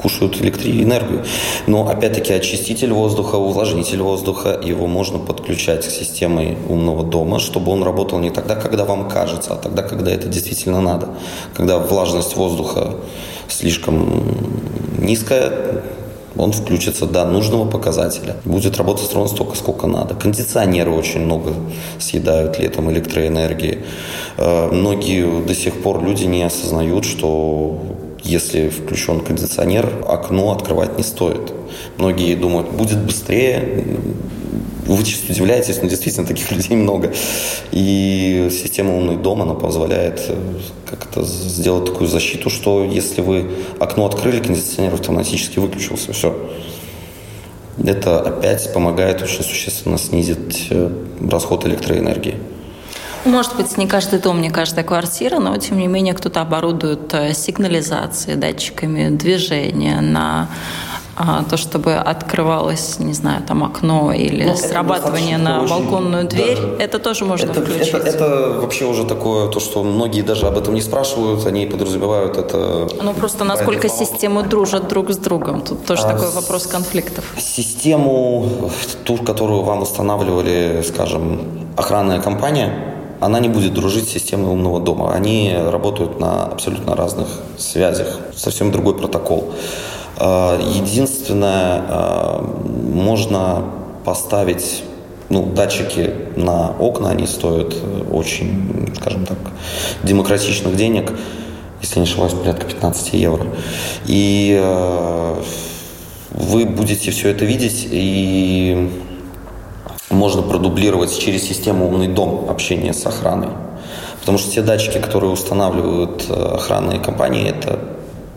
кушают 0.00 0.40
электроэнергию. 0.40 1.24
Но 1.66 1.88
опять-таки 1.88 2.32
очиститель 2.32 2.92
воздуха, 2.92 3.36
увлажнитель 3.36 4.00
воздуха, 4.02 4.58
его 4.62 4.86
можно 4.86 5.18
подключать 5.18 5.86
к 5.86 5.90
системе 5.90 6.56
умного 6.68 7.02
дома, 7.04 7.38
чтобы 7.38 7.72
он 7.72 7.82
работал 7.82 8.18
не 8.18 8.30
тогда, 8.30 8.54
когда 8.54 8.84
вам 8.84 9.08
кажется, 9.08 9.54
а 9.54 9.56
тогда, 9.56 9.82
когда 9.82 10.10
это 10.10 10.28
действительно 10.28 10.80
надо. 10.80 11.08
Когда 11.54 11.78
влажность 11.78 12.36
воздуха 12.36 12.94
слишком 13.48 14.22
низкая, 14.98 15.52
он 16.36 16.52
включится 16.52 17.06
до 17.06 17.24
нужного 17.24 17.68
показателя. 17.68 18.36
Будет 18.44 18.76
работать 18.78 19.12
ровно 19.12 19.28
столько, 19.28 19.56
сколько 19.56 19.86
надо. 19.86 20.14
Кондиционеры 20.14 20.90
очень 20.90 21.20
много 21.20 21.52
съедают 21.98 22.58
летом 22.58 22.90
электроэнергии. 22.90 23.84
Э, 24.36 24.68
многие 24.72 25.42
до 25.42 25.54
сих 25.54 25.82
пор 25.82 26.02
люди 26.02 26.24
не 26.24 26.42
осознают, 26.42 27.04
что 27.04 27.78
если 28.22 28.68
включен 28.68 29.20
кондиционер, 29.20 30.04
окно 30.06 30.52
открывать 30.52 30.96
не 30.98 31.04
стоит. 31.04 31.52
Многие 31.96 32.34
думают, 32.34 32.70
будет 32.70 32.98
быстрее. 32.98 33.84
Вы 34.86 35.04
чисто 35.04 35.32
удивляетесь, 35.32 35.80
но 35.82 35.88
действительно 35.88 36.26
таких 36.26 36.50
людей 36.52 36.76
много. 36.76 37.12
И 37.70 38.48
система 38.50 38.96
«Умный 38.96 39.16
дом», 39.16 39.42
она 39.42 39.54
позволяет 39.54 40.20
э, 40.28 40.36
как 40.86 41.06
это 41.10 41.22
сделать 41.24 41.86
такую 41.86 42.08
защиту, 42.08 42.50
что 42.50 42.84
если 42.84 43.20
вы 43.20 43.50
окно 43.78 44.06
открыли, 44.06 44.40
кондиционер 44.40 44.94
автоматически 44.94 45.58
выключился. 45.58 46.12
Все. 46.12 46.36
Это 47.82 48.20
опять 48.20 48.72
помогает 48.74 49.22
очень 49.22 49.42
существенно 49.42 49.96
снизить 49.96 50.66
э, 50.70 50.90
расход 51.30 51.66
электроэнергии. 51.66 52.36
Может 53.24 53.56
быть, 53.56 53.76
не 53.76 53.86
каждый 53.86 54.18
дом, 54.18 54.40
не 54.40 54.50
каждая 54.50 54.84
квартира, 54.84 55.38
но 55.38 55.56
тем 55.58 55.78
не 55.78 55.86
менее 55.86 56.14
кто-то 56.14 56.40
оборудует 56.40 57.12
э, 57.12 57.34
сигнализацией, 57.34 58.36
датчиками 58.36 59.10
движения 59.10 60.00
на 60.00 60.48
а, 61.22 61.44
то, 61.44 61.58
чтобы 61.58 61.96
открывалось, 61.96 62.98
не 62.98 63.12
знаю, 63.12 63.42
там 63.46 63.62
окно 63.62 64.10
или 64.10 64.44
ну, 64.44 64.56
срабатывание 64.56 65.36
на 65.36 65.62
очень, 65.62 65.68
балконную 65.68 66.26
дверь, 66.26 66.58
да. 66.58 66.82
это 66.82 66.98
тоже 66.98 67.26
можно 67.26 67.50
это, 67.50 67.60
включить. 67.60 67.88
Это, 67.88 68.08
это 68.08 68.58
вообще 68.58 68.86
уже 68.86 69.04
такое, 69.04 69.48
то, 69.48 69.60
что 69.60 69.82
многие 69.82 70.22
даже 70.22 70.46
об 70.46 70.56
этом 70.56 70.72
не 70.72 70.80
спрашивают, 70.80 71.44
они 71.46 71.66
подразумевают 71.66 72.38
это. 72.38 72.88
Ну 73.02 73.12
просто 73.12 73.44
насколько 73.44 73.90
системы 73.90 74.44
дружат 74.44 74.88
друг 74.88 75.10
с 75.10 75.18
другом, 75.18 75.60
тут 75.60 75.84
тоже 75.84 76.04
а 76.04 76.12
такой 76.12 76.30
вопрос 76.30 76.66
конфликтов. 76.66 77.24
Систему, 77.36 78.70
ту, 79.04 79.18
которую 79.18 79.62
вам 79.62 79.82
устанавливали, 79.82 80.82
скажем, 80.86 81.40
охранная 81.76 82.22
компания, 82.22 82.99
она 83.20 83.38
не 83.38 83.48
будет 83.48 83.74
дружить 83.74 84.08
с 84.08 84.12
системой 84.12 84.50
умного 84.50 84.80
дома. 84.80 85.12
Они 85.12 85.54
работают 85.54 86.18
на 86.18 86.44
абсолютно 86.44 86.96
разных 86.96 87.28
связях, 87.58 88.18
совсем 88.34 88.72
другой 88.72 88.96
протокол. 88.96 89.52
А, 90.16 90.58
единственное, 90.58 91.82
а, 91.88 92.42
можно 92.92 93.64
поставить 94.04 94.84
ну, 95.28 95.46
датчики 95.46 96.12
на 96.36 96.70
окна, 96.72 97.10
они 97.10 97.26
стоят 97.26 97.74
очень, 98.10 98.92
скажем 98.96 99.26
так, 99.26 99.38
демократичных 100.02 100.74
денег, 100.76 101.12
если 101.80 102.00
не 102.00 102.04
ошибаюсь, 102.04 102.32
порядка 102.32 102.66
15 102.66 103.14
евро. 103.14 103.46
И 104.06 104.58
э, 104.60 105.42
вы 106.32 106.66
будете 106.66 107.10
все 107.12 107.30
это 107.30 107.44
видеть, 107.44 107.86
и 107.90 108.90
можно 110.10 110.42
продублировать 110.42 111.16
через 111.16 111.42
систему 111.42 111.86
«Умный 111.86 112.08
дом» 112.08 112.46
общение 112.50 112.92
с 112.92 113.06
охраной. 113.06 113.48
Потому 114.20 114.38
что 114.38 114.50
те 114.50 114.62
датчики, 114.62 114.98
которые 114.98 115.30
устанавливают 115.30 116.26
э, 116.28 116.32
охранные 116.32 117.00
компании, 117.00 117.48
это 117.48 117.78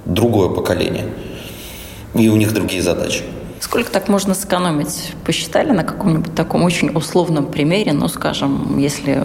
другое 0.06 0.50
поколение. 0.50 1.06
И 2.14 2.30
у 2.30 2.36
них 2.36 2.54
другие 2.54 2.82
задачи. 2.82 3.24
Сколько 3.60 3.92
так 3.92 4.08
можно 4.08 4.34
сэкономить? 4.34 5.14
Посчитали 5.26 5.72
на 5.72 5.84
каком-нибудь 5.84 6.36
таком 6.36 6.64
очень 6.64 6.90
условном 6.96 7.48
примере? 7.48 7.94
Ну, 7.94 8.08
скажем, 8.08 8.78
если 8.78 9.24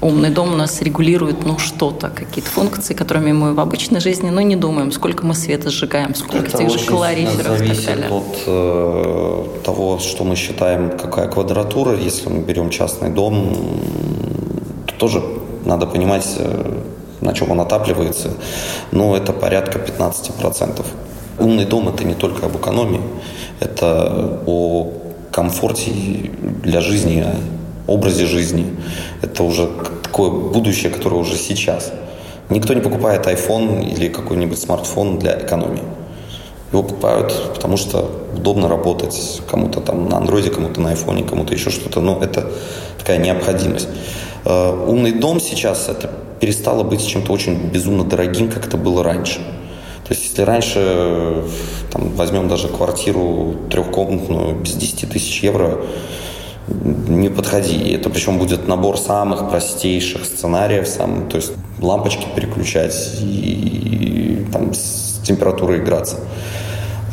умный 0.00 0.30
дом 0.30 0.54
у 0.54 0.56
нас 0.56 0.80
регулирует 0.82 1.44
ну 1.44 1.58
что-то, 1.58 2.08
какие-то 2.08 2.50
функции, 2.50 2.94
которыми 2.94 3.32
мы 3.32 3.54
в 3.54 3.60
обычной 3.60 4.00
жизни 4.00 4.30
ну, 4.30 4.40
не 4.40 4.56
думаем, 4.56 4.92
сколько 4.92 5.26
мы 5.26 5.34
света 5.34 5.70
сжигаем, 5.70 6.14
сколько 6.14 6.46
Это 6.46 6.58
тех 6.58 6.70
же 6.70 6.78
калориферов 6.86 7.60
и 7.60 7.68
так 7.68 7.84
далее. 7.84 8.10
от 8.10 8.42
э, 8.46 9.44
того, 9.64 9.98
что 9.98 10.24
мы 10.24 10.36
считаем, 10.36 10.90
какая 10.98 11.28
квадратура. 11.28 11.96
Если 11.96 12.28
мы 12.28 12.42
берем 12.42 12.70
частный 12.70 13.10
дом, 13.10 13.56
то 14.86 14.94
тоже 14.94 15.22
надо 15.64 15.86
понимать, 15.86 16.26
э, 16.38 16.80
на 17.20 17.32
чем 17.34 17.50
он 17.50 17.60
отапливается. 17.60 18.30
Но 18.90 19.16
это 19.16 19.32
порядка 19.32 19.78
15%. 19.78 20.84
Умный 21.38 21.64
дом– 21.64 21.88
это 21.94 22.04
не 22.04 22.14
только 22.14 22.46
об 22.46 22.56
экономии, 22.56 23.00
это 23.60 24.40
о 24.46 24.92
комфорте 25.30 25.90
для 26.62 26.80
жизни, 26.80 27.24
образе 27.86 28.26
жизни. 28.26 28.76
Это 29.22 29.42
уже 29.42 29.68
такое 30.02 30.30
будущее, 30.30 30.90
которое 30.90 31.16
уже 31.16 31.36
сейчас. 31.36 31.92
Никто 32.50 32.74
не 32.74 32.80
покупает 32.80 33.26
iPhone 33.26 33.82
или 33.82 34.08
какой-нибудь 34.08 34.58
смартфон 34.58 35.18
для 35.18 35.38
экономии. 35.38 35.82
Его 36.72 36.82
покупают, 36.82 37.52
потому 37.54 37.76
что 37.76 38.10
удобно 38.34 38.68
работать 38.68 39.42
кому-то 39.50 39.80
там 39.80 40.08
на 40.08 40.16
андроиде, 40.18 40.50
кому-то 40.50 40.80
на 40.80 40.90
айфоне, 40.90 41.22
кому-то 41.22 41.54
еще 41.54 41.70
что-то. 41.70 42.00
Но 42.00 42.18
это 42.22 42.50
такая 42.98 43.18
необходимость. 43.18 43.88
Э, 44.44 44.84
умный 44.86 45.12
дом 45.12 45.40
сейчас 45.40 45.88
это 45.88 46.10
перестало 46.40 46.82
быть 46.82 47.06
чем-то 47.06 47.32
очень 47.32 47.68
безумно 47.70 48.04
дорогим, 48.04 48.50
как 48.50 48.66
это 48.66 48.76
было 48.76 49.04
раньше. 49.04 49.38
То 50.04 50.14
есть, 50.14 50.24
если 50.24 50.42
раньше 50.42 51.44
там, 51.90 52.08
возьмем 52.16 52.48
даже 52.48 52.68
квартиру 52.68 53.54
трехкомнатную 53.70 54.56
без 54.56 54.74
10 54.74 55.10
тысяч 55.10 55.42
евро, 55.42 55.78
не 56.68 57.28
подходи. 57.28 57.92
Это 57.92 58.10
причем 58.10 58.38
будет 58.38 58.68
набор 58.68 58.98
самых 58.98 59.50
простейших 59.50 60.24
сценариев, 60.24 60.88
сам, 60.88 61.28
то 61.28 61.36
есть 61.36 61.52
лампочки 61.80 62.26
переключать 62.34 62.94
и, 63.20 64.44
и 64.44 64.52
там 64.52 64.72
с 64.74 65.20
температурой 65.24 65.78
играться. 65.78 66.18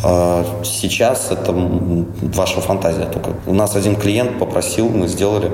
А 0.03 0.45
сейчас 0.63 1.31
это 1.31 1.51
ваша 1.53 2.61
фантазия 2.61 3.05
только. 3.05 3.31
У 3.45 3.53
нас 3.53 3.75
один 3.75 3.95
клиент 3.95 4.39
попросил, 4.39 4.89
мы 4.89 5.07
сделали, 5.07 5.51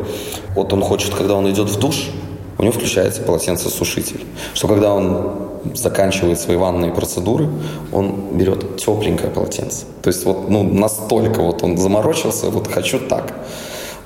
вот 0.56 0.72
он 0.74 0.82
хочет, 0.82 1.16
когда 1.16 1.34
он 1.34 1.50
идет 1.50 1.70
в 1.70 1.80
душ, 1.80 2.10
у 2.58 2.62
него 2.62 2.72
включается 2.72 3.22
полотенцесушитель, 3.22 4.24
что 4.54 4.68
когда 4.68 4.94
он 4.94 5.32
заканчивает 5.74 6.40
свои 6.40 6.58
ванные 6.58 6.92
процедуры, 6.92 7.50
он 7.92 8.38
берет 8.38 8.78
тепленькое 8.78 9.32
полотенце. 9.32 9.86
То 10.04 10.10
есть 10.10 10.26
вот 10.26 10.50
ну, 10.50 10.64
настолько 10.64 11.42
вот 11.42 11.64
он 11.64 11.78
заморочился, 11.78 12.50
вот 12.50 12.68
хочу 12.68 13.00
так. 13.00 13.34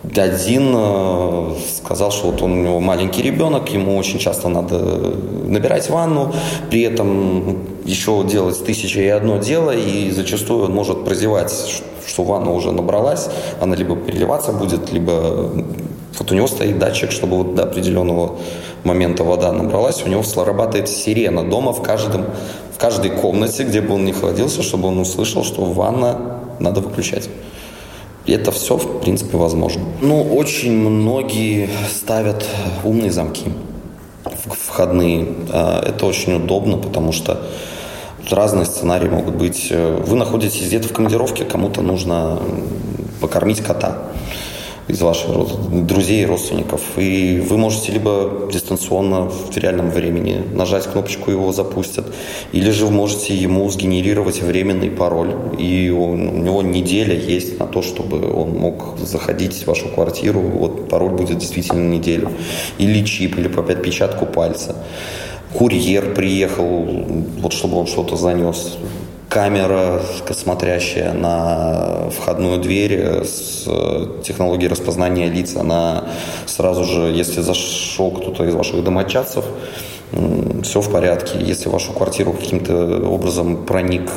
Один 0.03 0.73
э, 0.75 1.55
сказал, 1.77 2.11
что 2.11 2.31
вот 2.31 2.41
он, 2.41 2.53
у 2.53 2.55
него 2.55 2.79
маленький 2.79 3.21
ребенок, 3.21 3.69
ему 3.69 3.97
очень 3.97 4.17
часто 4.17 4.47
надо 4.47 4.77
набирать 5.45 5.89
ванну, 5.89 6.33
при 6.69 6.81
этом 6.81 7.57
еще 7.83 8.23
делать 8.23 8.63
тысяча 8.65 9.01
и 9.01 9.07
одно 9.07 9.37
дело, 9.37 9.71
и 9.71 10.09
зачастую 10.11 10.65
он 10.65 10.73
может 10.73 11.03
прозевать, 11.03 11.53
что 12.07 12.23
ванна 12.23 12.51
уже 12.51 12.71
набралась, 12.71 13.29
она 13.59 13.75
либо 13.75 13.97
переливаться 13.97 14.53
будет, 14.53 14.91
либо 14.93 15.51
вот 16.17 16.31
у 16.31 16.35
него 16.35 16.47
стоит 16.47 16.79
датчик, 16.79 17.11
чтобы 17.11 17.37
вот 17.37 17.55
до 17.55 17.63
определенного 17.63 18.37
момента 18.85 19.23
вода 19.25 19.51
набралась, 19.51 20.03
у 20.05 20.09
него 20.09 20.23
срабатывает 20.23 20.87
сирена 20.87 21.43
дома 21.43 21.73
в, 21.73 21.81
каждом, 21.81 22.25
в 22.73 22.77
каждой 22.77 23.11
комнате, 23.11 23.63
где 23.63 23.81
бы 23.81 23.95
он 23.95 24.05
ни 24.05 24.11
находился, 24.11 24.63
чтобы 24.63 24.87
он 24.87 24.99
услышал, 24.99 25.43
что 25.43 25.65
ванна 25.65 26.39
надо 26.59 26.79
выключать. 26.81 27.29
Это 28.31 28.51
все, 28.51 28.77
в 28.77 29.01
принципе, 29.01 29.37
возможно. 29.37 29.83
Ну, 30.01 30.21
очень 30.35 30.71
многие 30.71 31.69
ставят 31.89 32.45
умные 32.83 33.11
замки 33.11 33.45
входные. 34.69 35.27
А, 35.51 35.83
это 35.83 36.05
очень 36.05 36.33
удобно, 36.33 36.77
потому 36.77 37.11
что 37.11 37.41
разные 38.29 38.65
сценарии 38.65 39.09
могут 39.09 39.35
быть. 39.35 39.71
Вы 39.71 40.15
находитесь 40.15 40.67
где-то 40.67 40.87
в 40.87 40.93
командировке, 40.93 41.45
кому-то 41.45 41.81
нужно 41.81 42.39
покормить 43.21 43.61
кота 43.61 43.97
из 44.89 45.01
ваших 45.01 45.29
друзей 45.85 46.25
родственников. 46.25 46.81
И 46.97 47.39
вы 47.47 47.57
можете 47.57 47.91
либо 47.91 48.49
дистанционно 48.51 49.29
в 49.29 49.55
реальном 49.55 49.91
времени 49.91 50.43
нажать 50.53 50.87
кнопочку, 50.87 51.31
его 51.31 51.53
запустят, 51.53 52.07
или 52.51 52.71
же 52.71 52.85
вы 52.85 52.91
можете 52.91 53.35
ему 53.35 53.69
сгенерировать 53.69 54.41
временный 54.41 54.89
пароль, 54.89 55.31
и 55.59 55.89
он, 55.89 56.27
у 56.27 56.37
него 56.37 56.61
неделя 56.63 57.15
есть 57.15 57.59
на 57.59 57.67
то, 57.67 57.83
чтобы 57.83 58.33
он 58.33 58.49
мог 58.57 58.97
заходить 58.97 59.63
в 59.63 59.67
вашу 59.67 59.89
квартиру, 59.89 60.39
вот 60.41 60.89
пароль 60.89 61.11
будет 61.11 61.37
действительно 61.37 61.87
неделю. 61.87 62.31
Или 62.79 63.05
чип, 63.05 63.37
или 63.37 63.47
по 63.47 63.61
отпечатку 63.61 64.25
пальца. 64.25 64.75
Курьер 65.53 66.13
приехал, 66.15 66.87
вот 67.41 67.53
чтобы 67.53 67.77
он 67.77 67.87
что-то 67.87 68.15
занес 68.15 68.77
камера, 69.29 70.01
смотрящая 70.31 71.13
на 71.13 72.09
входную 72.09 72.59
дверь 72.59 73.23
с 73.23 73.63
технологией 74.23 74.69
распознания 74.69 75.29
лиц, 75.29 75.55
она 75.55 76.05
сразу 76.47 76.83
же, 76.83 77.13
если 77.13 77.41
зашел 77.41 78.11
кто-то 78.11 78.43
из 78.45 78.55
ваших 78.55 78.83
домочадцев, 78.83 79.45
все 80.63 80.81
в 80.81 80.91
порядке. 80.91 81.39
Если 81.39 81.69
в 81.69 81.71
вашу 81.71 81.93
квартиру 81.93 82.33
каким-то 82.33 83.07
образом 83.07 83.65
проник 83.65 84.09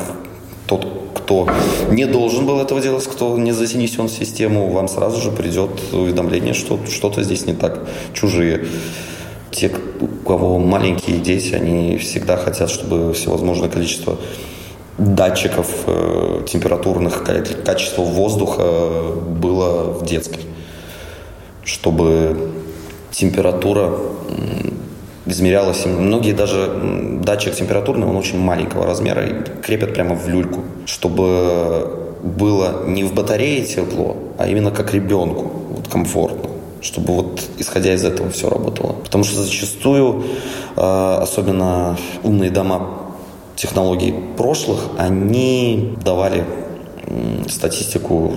тот, 0.65 0.87
кто 1.13 1.47
не 1.91 2.05
должен 2.05 2.47
был 2.47 2.59
этого 2.59 2.81
делать, 2.81 3.05
кто 3.05 3.37
не 3.37 3.51
занесен 3.51 4.07
в 4.07 4.11
систему, 4.11 4.71
вам 4.71 4.87
сразу 4.87 5.21
же 5.21 5.31
придет 5.31 5.69
уведомление, 5.93 6.55
что 6.55 6.79
что-то 6.89 7.21
здесь 7.21 7.45
не 7.45 7.53
так, 7.53 7.87
чужие. 8.13 8.65
Те, 9.51 9.71
у 10.01 10.07
кого 10.27 10.57
маленькие 10.57 11.19
дети, 11.19 11.53
они 11.53 11.97
всегда 11.97 12.37
хотят, 12.37 12.71
чтобы 12.71 13.13
всевозможное 13.13 13.69
количество 13.69 14.17
датчиков 14.97 15.67
э, 15.87 16.43
температурных, 16.47 17.23
качества 17.65 18.03
воздуха 18.03 19.13
было 19.27 19.93
в 19.93 20.05
детской, 20.05 20.41
чтобы 21.63 22.51
температура 23.11 23.91
измерялась. 25.25 25.85
Многие 25.85 26.33
даже 26.33 27.19
датчик 27.23 27.55
температурный, 27.55 28.05
он 28.05 28.15
очень 28.15 28.39
маленького 28.39 28.85
размера 28.85 29.25
и 29.25 29.33
крепят 29.61 29.93
прямо 29.93 30.15
в 30.15 30.27
люльку, 30.27 30.61
чтобы 30.85 32.17
было 32.21 32.85
не 32.85 33.03
в 33.03 33.13
батарее 33.13 33.65
тепло, 33.65 34.17
а 34.37 34.47
именно 34.47 34.71
как 34.71 34.93
ребенку, 34.93 35.51
вот 35.69 35.87
комфортно 35.87 36.49
чтобы 36.83 37.13
вот 37.13 37.41
исходя 37.57 37.93
из 37.93 38.03
этого 38.03 38.29
все 38.29 38.49
работало. 38.49 38.91
Потому 38.91 39.23
что 39.23 39.41
зачастую, 39.41 40.25
э, 40.75 41.17
особенно 41.21 41.97
умные 42.23 42.51
дома 42.51 43.02
технологий 43.63 44.13
прошлых, 44.37 44.79
они 44.97 45.95
давали 46.03 46.43
статистику, 47.47 48.35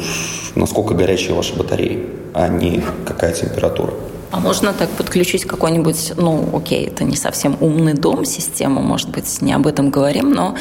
насколько 0.55 0.95
горячие 0.95 1.35
ваши 1.35 1.55
батареи, 1.57 2.07
а 2.33 2.49
не 2.49 2.81
какая 3.05 3.33
температура. 3.33 3.93
А 4.31 4.39
можно 4.39 4.73
так 4.73 4.89
подключить 4.91 5.45
какой-нибудь, 5.45 6.12
ну, 6.17 6.57
окей, 6.57 6.87
это 6.87 7.05
не 7.05 7.17
совсем 7.17 7.57
умный 7.61 7.95
дом, 7.95 8.25
систему, 8.25 8.83
может 8.83 9.09
быть, 9.09 9.43
не 9.43 9.53
об 9.53 9.67
этом 9.67 9.91
говорим, 9.91 10.33
но 10.33 10.57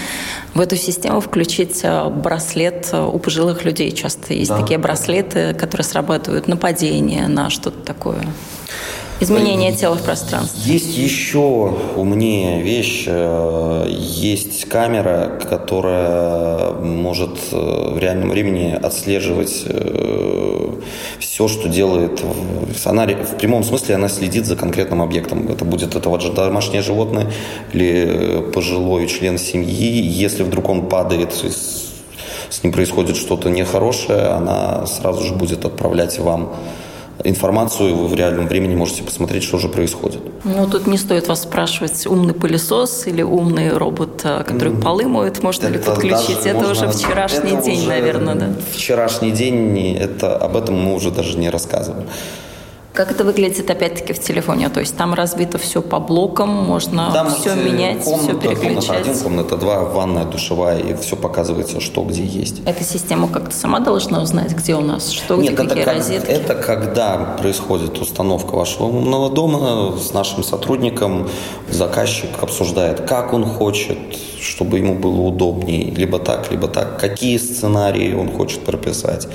в 0.53 0.61
эту 0.61 0.77
систему 0.77 1.19
включить 1.19 1.81
э, 1.83 2.09
браслет 2.09 2.89
э, 2.91 3.03
у 3.03 3.19
пожилых 3.19 3.65
людей. 3.65 3.91
Часто 3.91 4.33
есть 4.33 4.49
да. 4.49 4.59
такие 4.59 4.79
браслеты, 4.79 5.53
которые 5.53 5.83
срабатывают 5.83 6.47
нападение 6.47 7.27
на 7.27 7.49
что-то 7.49 7.79
такое. 7.81 8.25
Изменение 9.21 9.73
тела 9.73 9.95
в 9.95 10.03
пространстве. 10.03 10.73
Есть 10.73 10.97
еще 10.97 11.73
умнее 11.95 12.61
вещь. 12.61 13.05
Э, 13.07 13.85
есть 13.87 14.65
камера, 14.65 15.39
которая 15.49 16.71
может 16.73 17.37
э, 17.53 17.93
в 17.93 17.97
реальном 17.97 18.29
времени 18.31 18.73
отслеживать 18.73 19.63
э, 19.67 20.71
все, 21.19 21.47
что 21.47 21.69
делает. 21.69 22.21
Она 22.83 23.05
в 23.07 23.37
прямом 23.37 23.63
смысле 23.63 23.95
она 23.95 24.09
следит 24.09 24.45
за 24.45 24.57
конкретным 24.57 25.01
объектом. 25.01 25.47
Это 25.47 25.63
будет 25.63 25.95
это 25.95 26.09
вот 26.09 26.33
домашнее 26.33 26.81
животное 26.81 27.31
или 27.71 28.51
пожилой 28.53 29.07
член 29.07 29.37
семьи. 29.37 30.01
Если 30.01 30.43
вдруг 30.43 30.67
он 30.67 30.89
падает, 30.89 31.31
с 32.49 32.63
ним 32.63 32.73
происходит 32.73 33.15
что-то 33.15 33.49
нехорошее, 33.49 34.27
она 34.27 34.85
сразу 34.87 35.23
же 35.23 35.33
будет 35.33 35.63
отправлять 35.63 36.19
вам 36.19 36.53
информацию, 37.29 37.95
вы 37.95 38.07
в 38.07 38.15
реальном 38.15 38.47
времени 38.47 38.75
можете 38.75 39.03
посмотреть, 39.03 39.43
что 39.43 39.57
же 39.57 39.69
происходит. 39.69 40.21
Ну, 40.43 40.67
тут 40.69 40.87
не 40.87 40.97
стоит 40.97 41.27
вас 41.27 41.43
спрашивать, 41.43 42.05
умный 42.07 42.33
пылесос 42.33 43.07
или 43.07 43.21
умный 43.21 43.69
робот, 43.69 44.21
э, 44.23 44.43
который 44.43 44.73
mm. 44.73 44.81
полы 44.81 45.07
моет, 45.07 45.43
можно 45.43 45.67
это 45.67 45.77
ли 45.77 45.83
подключить. 45.83 46.45
Это 46.45 46.59
можно... 46.59 46.87
уже 46.87 46.97
вчерашний 46.97 47.51
это 47.51 47.63
день, 47.63 47.79
уже 47.79 47.87
наверное, 47.87 48.35
да? 48.35 48.49
Вчерашний 48.73 49.31
день, 49.31 49.95
это, 49.95 50.37
об 50.37 50.55
этом 50.55 50.75
мы 50.75 50.93
уже 50.93 51.11
даже 51.11 51.37
не 51.37 51.49
рассказываем. 51.49 52.07
Как 52.95 53.11
это 53.11 53.25
выглядит 53.25 53.69
опять-таки 53.69 54.13
в 54.13 54.19
телефоне? 54.19 54.69
То 54.69 54.79
есть 54.79 54.95
там 54.95 55.13
разбито 55.13 55.57
все 55.57 55.81
по 55.81 55.99
блокам, 55.99 56.49
можно 56.49 57.11
там 57.11 57.29
все 57.29 57.53
менять, 57.53 58.03
комната, 58.03 58.39
все 58.39 58.39
переключать? 58.39 58.87
Комната 58.87 58.93
один, 58.93 59.19
комната 59.19 59.57
два, 59.57 59.83
ванная, 59.83 60.23
душевая, 60.23 60.79
и 60.79 60.95
все 60.95 61.17
показывается, 61.17 61.81
что 61.81 62.03
где 62.03 62.23
есть. 62.23 62.61
Эта 62.65 62.85
система 62.85 63.27
как-то 63.27 63.53
сама 63.53 63.81
должна 63.81 64.21
узнать, 64.21 64.53
где 64.53 64.75
у 64.75 64.81
нас, 64.81 65.09
что, 65.09 65.35
Нет, 65.35 65.53
где, 65.53 65.63
это 65.63 65.67
какие 65.67 65.83
как, 65.83 65.93
розетки? 65.93 66.29
Это 66.29 66.55
когда 66.55 67.17
происходит 67.37 67.97
установка 67.99 68.55
вашего 68.55 68.85
умного 68.85 69.29
дома 69.29 69.97
с 69.97 70.13
нашим 70.13 70.43
сотрудником, 70.43 71.29
заказчик 71.69 72.29
обсуждает, 72.41 73.01
как 73.01 73.33
он 73.33 73.43
хочет, 73.43 73.97
чтобы 74.45 74.77
ему 74.77 74.95
было 74.95 75.21
удобнее, 75.21 75.91
либо 75.91 76.19
так, 76.19 76.51
либо 76.51 76.67
так, 76.67 76.99
какие 76.99 77.37
сценарии 77.37 78.13
он 78.13 78.31
хочет 78.31 78.61
прописать. 78.61 79.27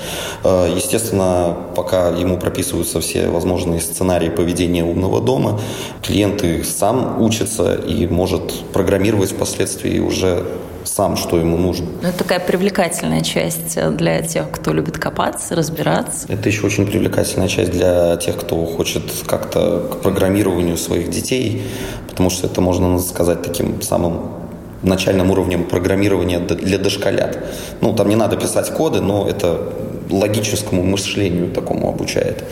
Э, 0.43 0.71
естественно, 0.75 1.55
пока 1.75 2.09
ему 2.09 2.37
прописываются 2.37 2.99
все 2.99 3.27
возможные 3.27 3.81
сценарии 3.81 4.29
поведения 4.29 4.83
умного 4.83 5.21
дома, 5.21 5.59
клиент 6.01 6.43
сам 6.65 7.21
учится 7.21 7.75
и 7.75 8.07
может 8.07 8.53
программировать 8.73 9.31
впоследствии 9.31 9.99
уже 9.99 10.43
сам, 10.83 11.17
что 11.17 11.37
ему 11.37 11.57
нужно. 11.57 11.87
Ну, 12.01 12.07
это 12.07 12.17
такая 12.19 12.39
привлекательная 12.39 13.21
часть 13.21 13.77
для 13.97 14.21
тех, 14.21 14.49
кто 14.51 14.73
любит 14.73 14.97
копаться, 14.97 15.55
разбираться. 15.55 16.25
Это 16.27 16.49
еще 16.49 16.65
очень 16.65 16.85
привлекательная 16.85 17.47
часть 17.47 17.71
для 17.71 18.15
тех, 18.17 18.37
кто 18.37 18.65
хочет 18.65 19.03
как-то 19.27 19.87
к 19.91 20.01
программированию 20.01 20.77
своих 20.77 21.09
детей, 21.09 21.63
потому 22.09 22.29
что 22.29 22.47
это 22.47 22.61
можно 22.61 22.99
сказать 22.99 23.41
таким 23.43 23.81
самым 23.81 24.40
начальным 24.83 25.31
уровнем 25.31 25.65
программирования 25.65 26.39
для 26.39 26.77
дошколят. 26.77 27.37
Ну, 27.81 27.93
там 27.93 28.09
не 28.09 28.15
надо 28.15 28.37
писать 28.37 28.71
коды, 28.71 29.01
но 29.01 29.27
это 29.27 29.73
логическому 30.09 30.83
мышлению 30.83 31.51
такому 31.51 31.89
обучает. 31.89 32.43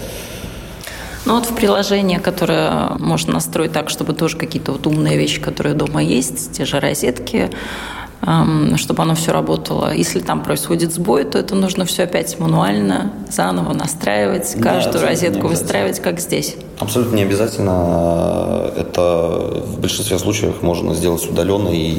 Ну 1.26 1.36
вот 1.36 1.46
в 1.46 1.56
приложение, 1.56 2.20
которое 2.20 2.98
можно 2.98 3.34
настроить 3.34 3.72
так, 3.72 3.90
чтобы 3.90 4.14
тоже 4.14 4.38
какие-то 4.38 4.72
вот 4.72 4.88
умные 4.88 5.18
вещи, 5.18 5.42
которые 5.42 5.76
дома 5.76 6.02
есть, 6.02 6.54
те 6.54 6.66
же 6.66 6.80
розетки, 6.80 7.50
чтобы 8.22 9.04
оно 9.04 9.16
все 9.16 9.32
работало. 9.32 9.94
Если 9.94 10.20
там 10.20 10.44
происходит 10.44 10.94
сбой, 10.94 11.24
то 11.24 11.40
это 11.40 11.56
нужно 11.56 11.86
все 11.86 12.04
опять 12.04 12.38
мануально, 12.40 13.14
заново 13.30 13.74
настраивать, 13.74 14.56
каждую 14.62 15.06
розетку 15.06 15.48
выстраивать, 15.48 16.00
как 16.00 16.20
здесь. 16.20 16.58
Абсолютно 16.80 17.16
не 17.16 17.24
обязательно. 17.24 18.72
Это 18.76 19.62
в 19.66 19.80
большинстве 19.80 20.20
случаев 20.20 20.62
можно 20.62 20.94
сделать 20.96 21.26
удаленно 21.30 21.70
и 21.70 21.98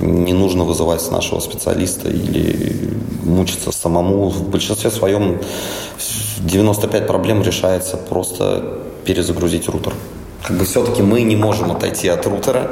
не 0.00 0.32
нужно 0.32 0.64
вызывать 0.64 1.08
нашего 1.10 1.40
специалиста 1.40 2.08
или 2.08 2.90
мучиться 3.22 3.70
самому. 3.70 4.30
В 4.30 4.48
большинстве 4.48 4.90
своем 4.90 5.38
95 6.40 7.06
проблем 7.06 7.42
решается 7.42 7.96
просто 7.96 8.78
перезагрузить 9.04 9.68
рутер. 9.68 9.94
Как 10.46 10.56
бы 10.56 10.64
все-таки 10.64 11.02
мы 11.02 11.22
не 11.22 11.36
можем 11.36 11.70
отойти 11.70 12.08
от 12.08 12.26
рутера, 12.26 12.70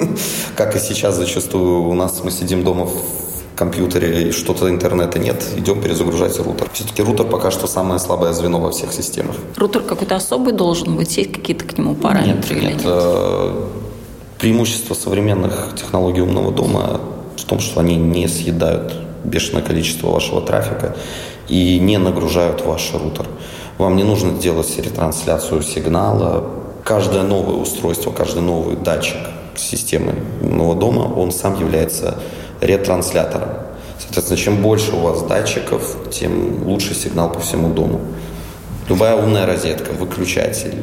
как 0.56 0.76
и 0.76 0.78
сейчас 0.78 1.16
зачастую 1.16 1.88
у 1.88 1.94
нас 1.94 2.22
мы 2.24 2.30
сидим 2.30 2.64
дома 2.64 2.86
в 2.86 3.56
компьютере 3.56 4.28
и 4.28 4.32
что-то 4.32 4.68
интернета 4.68 5.18
нет, 5.18 5.44
идем 5.56 5.80
перезагружать 5.80 6.38
рутер. 6.40 6.68
Все-таки 6.72 7.02
рутер 7.02 7.26
пока 7.26 7.50
что 7.50 7.66
самое 7.66 8.00
слабое 8.00 8.32
звено 8.32 8.60
во 8.60 8.70
всех 8.70 8.92
системах. 8.92 9.36
Рутер 9.56 9.82
какой-то 9.82 10.16
особый 10.16 10.52
должен 10.52 10.96
быть, 10.96 11.16
есть 11.16 11.32
какие-то 11.32 11.64
к 11.64 11.78
нему 11.78 11.94
параметры 11.94 12.54
нет, 12.54 12.62
или 12.62 12.72
нет? 12.72 12.76
нет? 12.76 12.82
Э, 12.84 13.66
преимущество 14.38 14.94
современных 14.94 15.74
технологий 15.76 16.20
умного 16.20 16.52
дома 16.52 17.00
в 17.36 17.44
том, 17.44 17.60
что 17.60 17.80
они 17.80 17.96
не 17.96 18.28
съедают 18.28 18.92
бешеное 19.24 19.62
количество 19.62 20.10
вашего 20.10 20.40
трафика 20.40 20.96
и 21.48 21.78
не 21.78 21.98
нагружают 21.98 22.64
ваш 22.64 22.92
рутер. 22.92 23.26
Вам 23.78 23.96
не 23.96 24.04
нужно 24.04 24.32
делать 24.32 24.76
ретрансляцию 24.78 25.62
сигнала, 25.62 26.44
каждое 26.84 27.22
новое 27.22 27.56
устройство, 27.56 28.12
каждый 28.12 28.42
новый 28.42 28.76
датчик 28.76 29.16
системы 29.56 30.14
нового 30.42 30.78
дома, 30.78 31.00
он 31.00 31.32
сам 31.32 31.58
является 31.58 32.18
ретранслятором. 32.60 33.48
Соответственно, 33.98 34.38
чем 34.38 34.62
больше 34.62 34.92
у 34.92 35.00
вас 35.00 35.22
датчиков, 35.22 35.96
тем 36.10 36.64
лучше 36.64 36.94
сигнал 36.94 37.32
по 37.32 37.40
всему 37.40 37.72
дому. 37.72 38.00
Любая 38.88 39.16
умная 39.16 39.46
розетка, 39.46 39.92
выключатель, 39.92 40.74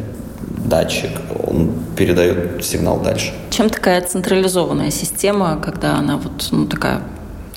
датчик, 0.65 1.11
он 1.45 1.71
передает 1.95 2.63
сигнал 2.63 2.99
дальше. 2.99 3.33
Чем 3.51 3.69
такая 3.69 4.01
централизованная 4.01 4.89
система, 4.89 5.59
когда 5.61 5.97
она 5.97 6.17
вот, 6.17 6.47
ну, 6.51 6.65
такая, 6.65 7.03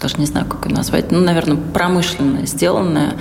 даже 0.03 0.19
не 0.19 0.27
знаю, 0.27 0.47
как 0.47 0.67
ее 0.67 0.75
назвать, 0.75 1.11
ну, 1.11 1.21
наверное, 1.21 1.57
промышленная, 1.57 2.45
сделанная, 2.47 3.15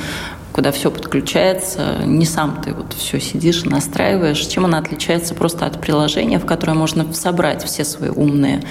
куда 0.54 0.72
все 0.72 0.92
подключается, 0.92 1.98
не 2.06 2.26
сам 2.26 2.62
ты 2.64 2.74
вот 2.74 2.94
все 2.94 3.20
сидишь 3.20 3.64
и 3.66 3.70
настраиваешь. 3.70 4.40
Чем 4.40 4.66
она 4.66 4.78
отличается 4.78 5.34
просто 5.34 5.66
от 5.66 5.82
приложения, 5.82 6.40
в 6.40 6.46
которое 6.46 6.74
можно 6.74 7.12
собрать 7.14 7.64
все 7.66 7.84
свои 7.84 8.10
умные 8.10 8.64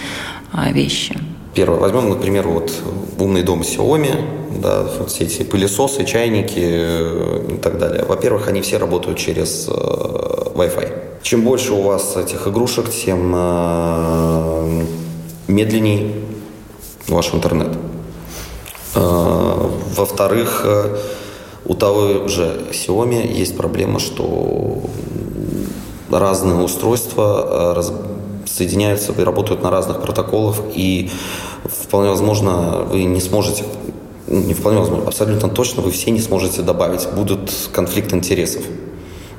а, 0.53 0.71
вещи? 0.71 1.19
Первое. 1.55 1.81
Возьмем, 1.81 2.09
например, 2.09 2.49
вот 2.49 2.73
умный 3.19 3.43
дом 3.43 3.61
Xiaomi, 3.61 4.61
да, 4.61 4.85
вот 4.99 5.11
все 5.11 5.25
эти 5.25 5.43
пылесосы, 5.43 6.05
чайники 6.05 6.61
э, 6.61 7.47
и 7.55 7.57
так 7.59 7.79
далее. 7.79 8.05
Во-первых, 8.05 8.49
они 8.49 8.63
все 8.63 8.79
работают 8.79 9.19
через 9.19 9.69
э, 9.69 9.73
Wi-Fi. 9.73 11.21
Чем 11.23 11.43
больше 11.43 11.73
у 11.75 11.83
вас 11.83 12.17
этих 12.17 12.47
игрушек, 12.47 12.91
тем 12.91 13.33
э, 13.35 14.85
медленнее 15.49 16.13
ваш 17.09 17.35
интернет. 17.35 17.77
Э, 18.95 19.69
во-вторых, 19.95 20.65
у 21.65 21.75
того 21.75 22.29
же 22.29 22.61
Xiaomi 22.73 23.33
есть 23.33 23.57
проблема, 23.57 23.99
что 23.99 24.83
разные 26.11 26.63
устройства 26.63 27.75
раз, 27.75 27.93
соединяются 28.47 29.13
и 29.13 29.23
работают 29.23 29.63
на 29.63 29.71
разных 29.71 30.03
протоколах, 30.03 30.57
и 30.75 31.11
вполне 31.65 32.11
возможно 32.11 32.87
вы 32.91 33.05
не 33.05 33.21
сможете, 33.21 33.65
не 34.27 34.55
вполне 34.55 34.81
возможно, 34.81 35.07
абсолютно 35.07 35.49
точно 35.49 35.83
вы 35.83 35.91
все 35.91 36.11
не 36.11 36.21
сможете 36.21 36.63
добавить, 36.63 37.09
будут 37.15 37.53
конфликт 37.73 38.13
интересов. 38.13 38.63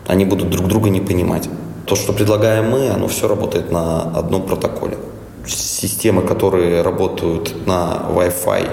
Они 0.07 0.25
будут 0.25 0.49
друг 0.49 0.67
друга 0.67 0.89
не 0.89 1.01
понимать. 1.01 1.49
То, 1.85 1.95
что 1.95 2.13
предлагаем 2.13 2.69
мы, 2.69 2.89
оно 2.89 3.07
все 3.07 3.27
работает 3.27 3.71
на 3.71 4.01
одном 4.01 4.43
протоколе. 4.43 4.97
Системы, 5.45 6.21
которые 6.21 6.81
работают 6.81 7.67
на 7.67 8.05
Wi-Fi, 8.09 8.69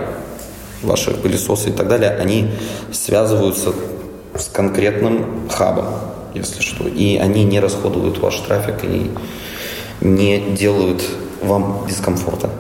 ваши 0.83 1.13
пылесосы 1.13 1.71
и 1.71 1.73
так 1.73 1.89
далее, 1.89 2.11
они 2.11 2.51
связываются 2.93 3.73
с 4.35 4.47
конкретным 4.49 5.49
хабом, 5.51 5.87
если 6.35 6.61
что. 6.61 6.89
И 6.89 7.17
они 7.17 7.45
не 7.45 7.61
расходуют 7.61 8.19
ваш 8.19 8.37
трафик 8.41 8.85
и 8.85 9.11
не 10.01 10.41
делают 10.57 11.03
вам 11.43 11.87
дискомфорта 11.89 12.51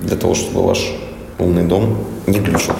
для 0.00 0.16
того, 0.16 0.34
чтобы 0.34 0.62
ваш 0.62 0.92
умный 1.38 1.64
дом 1.64 1.98
не 2.26 2.38
глючил. 2.38 2.74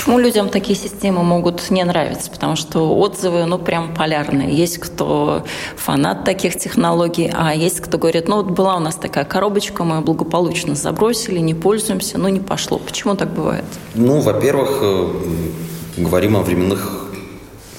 Почему 0.00 0.18
людям 0.18 0.48
такие 0.48 0.78
системы 0.78 1.22
могут 1.22 1.70
не 1.70 1.84
нравиться? 1.84 2.30
Потому 2.30 2.56
что 2.56 2.96
отзывы, 2.96 3.44
ну, 3.44 3.58
прям 3.58 3.94
полярные. 3.94 4.50
Есть 4.50 4.78
кто 4.78 5.44
фанат 5.76 6.24
таких 6.24 6.56
технологий, 6.56 7.30
а 7.36 7.54
есть 7.54 7.82
кто 7.82 7.98
говорит, 7.98 8.26
ну, 8.26 8.36
вот 8.36 8.46
была 8.46 8.76
у 8.76 8.78
нас 8.78 8.94
такая 8.94 9.26
коробочка, 9.26 9.84
мы 9.84 9.96
ее 9.96 10.00
благополучно 10.00 10.74
забросили, 10.74 11.38
не 11.40 11.52
пользуемся, 11.52 12.16
но 12.16 12.30
не 12.30 12.40
пошло. 12.40 12.78
Почему 12.78 13.14
так 13.14 13.30
бывает? 13.34 13.66
Ну, 13.94 14.20
во-первых, 14.20 14.78
э, 14.80 15.08
говорим 15.98 16.38
о 16.38 16.40
временных 16.40 16.99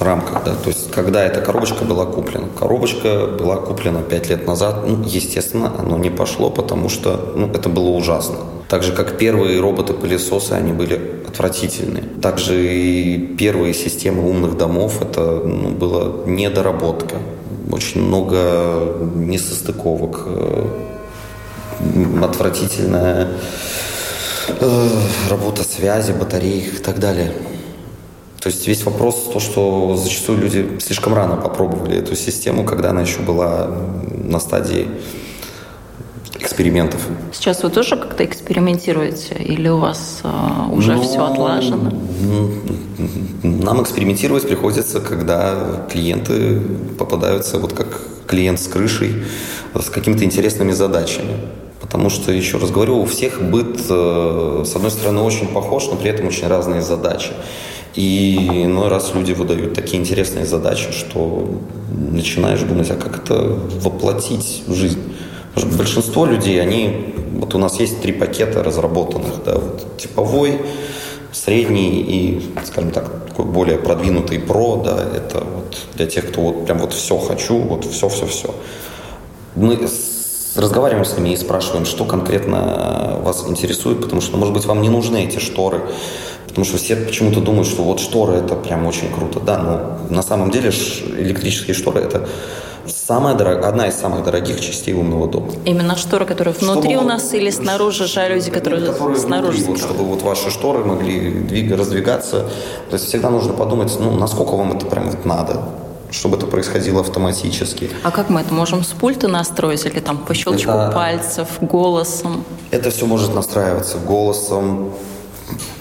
рамках, 0.01 0.43
да, 0.43 0.55
то 0.55 0.69
есть 0.69 0.91
когда 0.91 1.23
эта 1.23 1.41
коробочка 1.41 1.83
была 1.85 2.05
куплена. 2.05 2.47
Коробочка 2.57 3.27
была 3.27 3.57
куплена 3.57 4.01
5 4.01 4.29
лет 4.29 4.47
назад, 4.47 4.87
ну, 4.87 5.03
естественно, 5.03 5.73
оно 5.77 5.97
не 5.97 6.09
пошло, 6.09 6.49
потому 6.49 6.89
что, 6.89 7.33
ну, 7.35 7.47
это 7.47 7.69
было 7.69 7.89
ужасно. 7.89 8.37
Так 8.67 8.83
же, 8.83 8.93
как 8.93 9.17
первые 9.17 9.59
роботы-пылесосы, 9.59 10.53
они 10.53 10.71
были 10.71 11.21
отвратительные. 11.27 12.03
Также 12.21 12.55
и 12.55 13.35
первые 13.35 13.73
системы 13.73 14.29
умных 14.29 14.57
домов, 14.57 15.01
это 15.01 15.41
ну, 15.43 15.69
была 15.71 16.25
недоработка. 16.25 17.17
Очень 17.69 18.01
много 18.01 18.97
несостыковок, 19.15 20.23
э, 20.25 20.65
отвратительная 22.23 23.27
э, 24.47 24.87
работа 25.29 25.63
связи, 25.63 26.11
батареи 26.13 26.63
и 26.73 26.77
так 26.77 26.99
далее. 26.99 27.33
То 28.41 28.49
есть 28.49 28.67
весь 28.67 28.83
вопрос 28.85 29.29
то, 29.31 29.39
что 29.39 29.95
зачастую 29.95 30.39
люди 30.39 30.79
слишком 30.79 31.13
рано 31.13 31.37
попробовали 31.37 31.97
эту 31.97 32.15
систему, 32.15 32.63
когда 32.63 32.89
она 32.89 33.01
еще 33.01 33.19
была 33.19 33.69
на 34.23 34.39
стадии 34.39 34.87
экспериментов. 36.39 37.07
Сейчас 37.31 37.61
вы 37.61 37.69
тоже 37.69 37.97
как-то 37.97 38.25
экспериментируете 38.25 39.35
или 39.35 39.69
у 39.69 39.77
вас 39.77 40.21
э, 40.23 40.29
уже 40.71 40.95
Но... 40.95 41.03
все 41.03 41.23
отлажено? 41.23 41.91
Нам 43.43 43.83
экспериментировать 43.83 44.47
приходится, 44.47 45.01
когда 45.01 45.85
клиенты 45.91 46.61
попадаются, 46.97 47.59
вот 47.59 47.73
как 47.73 48.01
клиент 48.25 48.59
с 48.59 48.67
крышей, 48.67 49.23
с 49.75 49.89
какими-то 49.91 50.25
интересными 50.25 50.71
задачами. 50.71 51.37
Потому 51.79 52.09
что, 52.09 52.31
еще 52.31 52.57
раз 52.57 52.71
говорю, 52.71 53.01
у 53.01 53.05
всех 53.05 53.39
быт, 53.39 53.79
э, 53.87 54.63
с 54.65 54.75
одной 54.75 54.89
стороны, 54.89 55.21
очень 55.21 55.47
похож, 55.47 55.87
но 55.91 55.95
при 55.95 56.09
этом 56.09 56.25
очень 56.27 56.47
разные 56.47 56.81
задачи. 56.81 57.33
И 57.95 58.63
иной 58.65 58.87
раз 58.87 59.13
люди 59.13 59.33
выдают 59.33 59.73
такие 59.73 60.01
интересные 60.01 60.45
задачи, 60.45 60.91
что 60.91 61.59
начинаешь 61.89 62.61
думать, 62.61 62.89
а 62.89 62.95
как 62.95 63.23
это 63.23 63.35
воплотить 63.81 64.63
в 64.67 64.73
жизнь. 64.73 65.01
Потому 65.53 65.71
что 65.71 65.77
большинство 65.77 66.25
людей, 66.25 66.61
они, 66.61 67.13
вот 67.33 67.53
у 67.53 67.57
нас 67.57 67.79
есть 67.79 68.01
три 68.01 68.13
пакета 68.13 68.63
разработанных, 68.63 69.43
да, 69.45 69.55
вот 69.55 69.97
типовой, 69.97 70.61
средний 71.33 72.01
и, 72.01 72.41
скажем 72.65 72.91
так, 72.91 73.27
такой 73.27 73.45
более 73.45 73.77
продвинутый 73.77 74.39
про, 74.39 74.77
да, 74.77 75.03
это 75.15 75.43
вот 75.43 75.77
для 75.95 76.05
тех, 76.05 76.29
кто 76.29 76.41
вот 76.41 76.65
прям 76.65 76.79
вот 76.79 76.93
все 76.93 77.17
хочу, 77.17 77.57
вот 77.57 77.85
все-все-все. 77.85 78.53
Мы 79.55 79.87
разговариваем 80.55 81.05
с 81.05 81.17
ними 81.17 81.29
и 81.29 81.37
спрашиваем, 81.37 81.85
что 81.85 82.05
конкретно 82.05 83.19
вас 83.23 83.45
интересует, 83.47 84.01
потому 84.01 84.21
что, 84.21 84.37
может 84.37 84.53
быть, 84.53 84.65
вам 84.65 84.81
не 84.81 84.89
нужны 84.89 85.25
эти 85.25 85.39
шторы, 85.39 85.81
Потому 86.51 86.65
что 86.65 86.77
все 86.77 86.97
почему-то 86.97 87.39
думают, 87.39 87.65
что 87.65 87.81
вот 87.81 88.01
шторы 88.01 88.33
это 88.33 88.55
прям 88.55 88.85
очень 88.85 89.09
круто. 89.09 89.39
Да, 89.39 89.57
но 89.57 90.13
на 90.13 90.21
самом 90.21 90.51
деле 90.51 90.69
электрические 90.69 91.73
шторы 91.73 92.01
это 92.01 92.27
самая 92.87 93.35
дорог... 93.35 93.63
одна 93.63 93.87
из 93.87 93.95
самых 93.95 94.25
дорогих 94.25 94.59
частей 94.59 94.93
умного 94.93 95.27
дома. 95.29 95.47
Именно 95.63 95.95
шторы, 95.95 96.25
которые 96.25 96.53
внутри 96.53 96.95
чтобы, 96.95 97.05
у 97.05 97.07
нас 97.07 97.33
или 97.33 97.49
снаружи 97.49 98.05
жалюзи, 98.05 98.51
которые, 98.51 98.85
которые 98.85 99.17
снаружи? 99.17 99.59
Внутри, 99.59 99.71
вот, 99.71 99.79
чтобы 99.79 100.03
вот 100.03 100.21
ваши 100.23 100.49
шторы 100.49 100.83
могли 100.83 101.31
двиг... 101.31 101.73
раздвигаться. 101.73 102.49
То 102.89 102.95
есть 102.95 103.05
всегда 103.05 103.29
нужно 103.29 103.53
подумать, 103.53 103.95
ну, 103.97 104.11
насколько 104.11 104.51
вам 104.57 104.73
это 104.73 104.85
прям 104.85 105.09
вот 105.09 105.23
надо 105.25 105.61
чтобы 106.11 106.37
это 106.37 106.45
происходило 106.45 107.01
автоматически. 107.01 107.89
А 108.03 108.11
как 108.11 108.29
мы 108.29 108.41
это 108.41 108.53
можем 108.53 108.83
с 108.83 108.89
пульта 108.89 109.27
настроить 109.27 109.85
или 109.85 109.99
там 109.99 110.17
по 110.17 110.33
щелчку 110.33 110.71
это, 110.71 110.91
пальцев, 110.91 111.47
голосом? 111.61 112.43
Это 112.71 112.91
все 112.91 113.05
может 113.05 113.33
настраиваться 113.33 113.97
голосом, 113.97 114.93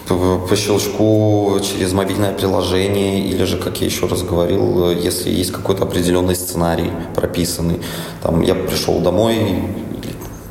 по 0.08 0.56
щелчку 0.56 1.58
через 1.62 1.92
мобильное 1.92 2.32
приложение, 2.32 3.20
или 3.20 3.44
же, 3.44 3.56
как 3.58 3.80
я 3.80 3.86
еще 3.86 4.06
раз 4.06 4.22
говорил, 4.22 4.90
если 4.90 5.30
есть 5.30 5.52
какой-то 5.52 5.84
определенный 5.84 6.34
сценарий 6.34 6.90
прописанный. 7.14 7.80
Там 8.22 8.40
я 8.42 8.54
пришел 8.54 8.98
домой, 9.00 9.36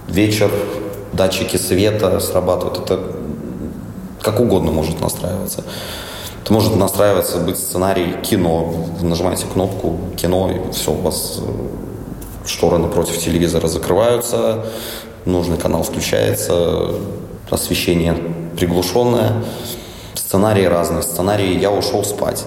вечер, 0.07 0.49
датчики 1.13 1.57
света 1.57 2.19
срабатывают. 2.19 2.79
Это 2.79 2.99
как 4.21 4.39
угодно 4.39 4.71
может 4.71 5.01
настраиваться. 5.01 5.63
Это 6.49 6.55
может 6.55 6.75
настраиваться 6.77 7.37
быть 7.37 7.59
сценарий 7.59 8.15
кино. 8.23 8.73
Вы 8.99 9.07
нажимаете 9.07 9.45
кнопку 9.45 9.99
кино, 10.17 10.49
и 10.49 10.71
все, 10.71 10.91
у 10.91 10.95
вас 10.95 11.41
э, 11.45 12.47
шторы 12.47 12.79
напротив 12.79 13.19
телевизора 13.19 13.67
закрываются, 13.67 14.65
нужный 15.25 15.57
канал 15.57 15.83
включается, 15.83 16.89
освещение 17.51 18.15
приглушенная. 18.57 19.43
Сценарии 20.15 20.65
разные. 20.65 21.03
Сценарии 21.03 21.59
«я 21.59 21.69
ушел 21.69 22.03
спать». 22.03 22.43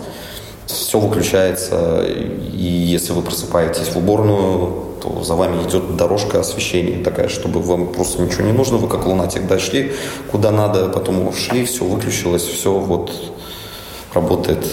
все 0.66 0.98
выключается, 0.98 2.04
и 2.04 2.66
если 2.66 3.12
вы 3.12 3.22
просыпаетесь 3.22 3.86
в 3.86 3.98
уборную, 3.98 4.82
то 5.00 5.22
за 5.22 5.36
вами 5.36 5.62
идет 5.62 5.96
дорожка 5.96 6.40
освещения 6.40 7.04
такая, 7.04 7.28
чтобы 7.28 7.62
вам 7.62 7.92
просто 7.92 8.20
ничего 8.20 8.42
не 8.42 8.52
нужно, 8.52 8.78
вы 8.78 8.88
как 8.88 9.06
лунатик 9.06 9.46
дошли 9.46 9.92
куда 10.32 10.50
надо, 10.50 10.88
потом 10.88 11.28
ушли, 11.28 11.64
все 11.64 11.84
выключилось, 11.84 12.42
все 12.42 12.72
вот 12.72 13.12
работает 14.14 14.66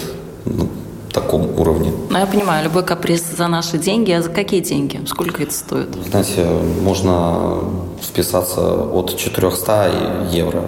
на 0.44 0.66
таком 1.12 1.58
уровне. 1.58 1.92
Ну, 2.08 2.18
я 2.18 2.26
понимаю, 2.26 2.64
любой 2.64 2.84
каприз 2.84 3.24
за 3.36 3.48
наши 3.48 3.78
деньги, 3.78 4.12
а 4.12 4.22
за 4.22 4.30
какие 4.30 4.60
деньги? 4.60 5.00
Сколько 5.06 5.42
это 5.42 5.52
стоит? 5.52 5.88
Знаете, 6.08 6.46
можно 6.82 7.60
вписаться 8.02 8.84
от 8.84 9.16
400 9.16 10.28
евро, 10.30 10.64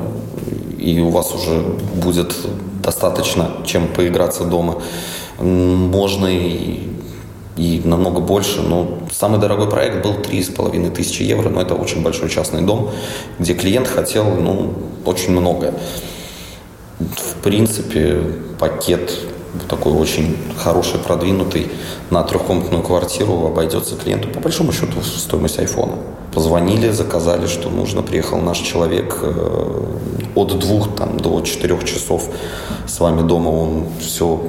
и 0.79 1.01
у 1.01 1.11
вас 1.11 1.33
уже 1.35 1.63
будет 1.95 2.35
достаточно, 2.83 3.51
чем 3.65 3.89
поиграться 3.89 4.45
дома. 4.45 4.83
Можно 5.39 6.27
и, 6.27 6.81
и 7.57 7.83
намного 7.85 8.21
больше, 8.21 8.63
но 8.63 8.99
самый 9.11 9.39
дорогой 9.39 9.71
проект 9.71 10.03
был 10.03 10.15
3,5 10.15 10.91
тысячи 10.91 11.23
евро, 11.23 11.49
но 11.49 11.61
это 11.61 11.75
очень 11.75 12.03
большой 12.03 12.29
частный 12.29 12.63
дом, 12.63 12.91
где 13.39 13.55
клиент 13.55 13.87
хотел 13.87 14.25
ну, 14.25 14.73
очень 15.05 15.31
много. 15.31 15.75
В 17.17 17.43
принципе, 17.43 18.23
пакет 18.59 19.13
такой 19.69 19.93
очень 19.93 20.37
хороший, 20.57 20.99
продвинутый 20.99 21.71
на 22.11 22.23
трехкомнатную 22.23 22.83
квартиру 22.83 23.47
обойдется 23.47 23.97
клиенту 23.97 24.29
по 24.29 24.41
большому 24.41 24.73
счету 24.73 25.01
в 25.01 25.07
стоимость 25.07 25.59
айфона. 25.59 25.95
Позвонили, 26.35 26.91
заказали, 26.91 27.47
что 27.47 27.69
нужно, 27.69 28.03
приехал 28.03 28.39
наш 28.39 28.59
человек 28.59 29.19
э, 29.23 29.85
от 30.35 30.59
двух 30.59 30.97
там, 30.97 31.19
до 31.19 31.43
четырех 31.43 31.85
часов 31.85 32.29
с 32.87 33.01
вами 33.01 33.27
дома, 33.27 33.51
он 33.51 33.85
все 34.01 34.41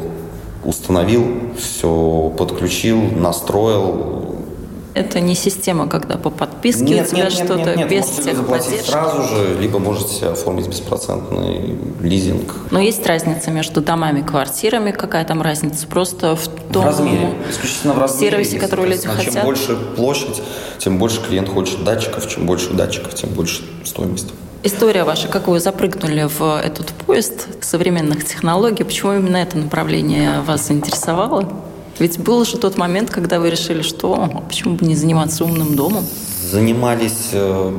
установил, 0.64 1.26
все 1.58 2.34
подключил, 2.38 3.02
настроил, 3.02 4.36
это 4.94 5.20
не 5.20 5.36
система, 5.36 5.88
когда 5.88 6.18
по 6.18 6.30
подписке 6.30 6.86
нет, 6.86 7.08
у 7.08 7.16
тебя 7.16 7.30
что-то 7.30 7.76
без 7.88 8.08
можете 8.08 8.36
заплатить 8.36 8.82
сразу 8.86 9.24
же, 9.24 9.58
либо 9.60 9.80
можете 9.80 10.28
оформить 10.28 10.68
беспроцентный 10.68 11.78
лизинг. 12.02 12.54
Но 12.72 12.80
есть 12.80 13.06
разница 13.06 13.52
между 13.52 13.82
домами 13.82 14.20
и 14.20 14.24
квартирами? 14.24 14.92
Какая 14.92 15.26
там 15.26 15.42
разница? 15.42 15.88
Просто 15.88 16.36
в 16.36 16.48
том 16.72 16.84
в 16.84 16.86
размере, 16.86 17.36
исключительно 17.50 17.94
в 17.94 18.00
размере. 18.00 18.32
сервисе, 18.32 18.60
который 18.60 18.90
люди 18.90 19.08
хотят? 19.08 19.34
Чем 19.34 19.44
больше 19.44 19.76
площадь, 19.96 20.42
тем 20.78 20.98
больше 20.98 21.22
клиент 21.22 21.50
хочет 21.50 21.84
датчиков, 21.84 22.28
чем 22.30 22.46
больше 22.46 22.72
датчиков, 22.72 23.14
тем 23.16 23.32
больше 23.32 23.64
стоимость. 23.84 24.34
История 24.66 25.04
ваша, 25.04 25.28
как 25.28 25.48
вы 25.48 25.60
запрыгнули 25.60 26.24
в 26.24 26.62
этот 26.64 26.88
поезд 26.88 27.48
современных 27.62 28.24
технологий, 28.26 28.84
почему 28.86 29.14
именно 29.14 29.38
это 29.38 29.58
направление 29.58 30.40
вас 30.42 30.68
заинтересовало? 30.68 31.52
Ведь 32.00 32.20
был 32.20 32.44
же 32.46 32.58
тот 32.58 32.78
момент, 32.78 33.10
когда 33.10 33.40
вы 33.40 33.50
решили, 33.50 33.82
что 33.82 34.16
а 34.16 34.42
почему 34.42 34.76
бы 34.76 34.86
не 34.86 34.96
заниматься 34.96 35.46
умным 35.46 35.76
домом? 35.76 36.06
Занимались 36.52 37.30
э, 37.34 37.78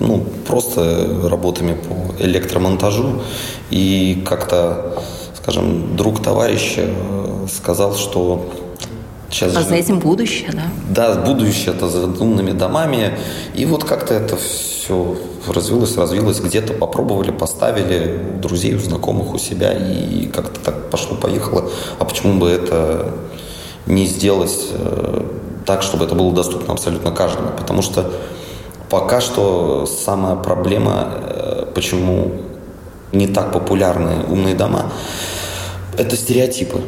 ну, 0.00 0.24
просто 0.46 1.28
работами 1.28 1.74
по 1.74 2.22
электромонтажу. 2.22 3.22
И 3.70 4.22
как-то, 4.26 5.02
скажем, 5.40 5.96
друг 5.96 6.22
товарища 6.22 6.86
э, 6.86 7.46
сказал, 7.52 7.94
что 7.94 8.50
Сейчас 9.30 9.56
а 9.56 9.60
же... 9.60 9.68
за 9.68 9.74
этим 9.74 9.98
будущее, 9.98 10.50
да? 10.52 10.62
Да, 10.88 11.20
будущее 11.20 11.74
это 11.74 11.88
за 11.88 12.06
умными 12.06 12.52
домами. 12.52 13.18
И 13.54 13.66
вот 13.66 13.84
как-то 13.84 14.14
это 14.14 14.36
все 14.36 15.16
развилось, 15.48 15.96
развилось. 15.96 16.40
Где-то 16.40 16.74
попробовали, 16.74 17.30
поставили 17.30 18.20
у 18.36 18.40
друзей, 18.40 18.74
у 18.74 18.78
знакомых, 18.78 19.34
у 19.34 19.38
себя. 19.38 19.72
И 19.72 20.26
как-то 20.26 20.60
так 20.60 20.90
пошло-поехало. 20.90 21.70
А 21.98 22.04
почему 22.04 22.38
бы 22.38 22.48
это 22.48 23.12
не 23.86 24.06
сделать 24.06 24.68
э, 24.72 25.22
так, 25.64 25.82
чтобы 25.82 26.04
это 26.04 26.14
было 26.14 26.32
доступно 26.32 26.72
абсолютно 26.74 27.10
каждому? 27.10 27.48
Потому 27.56 27.82
что 27.82 28.12
пока 28.88 29.20
что 29.20 29.86
самая 29.86 30.36
проблема, 30.36 31.08
э, 31.12 31.66
почему 31.74 32.32
не 33.12 33.26
так 33.26 33.52
популярны 33.52 34.24
умные 34.28 34.54
дома, 34.54 34.92
это 35.96 36.16
стереотипы. 36.16 36.80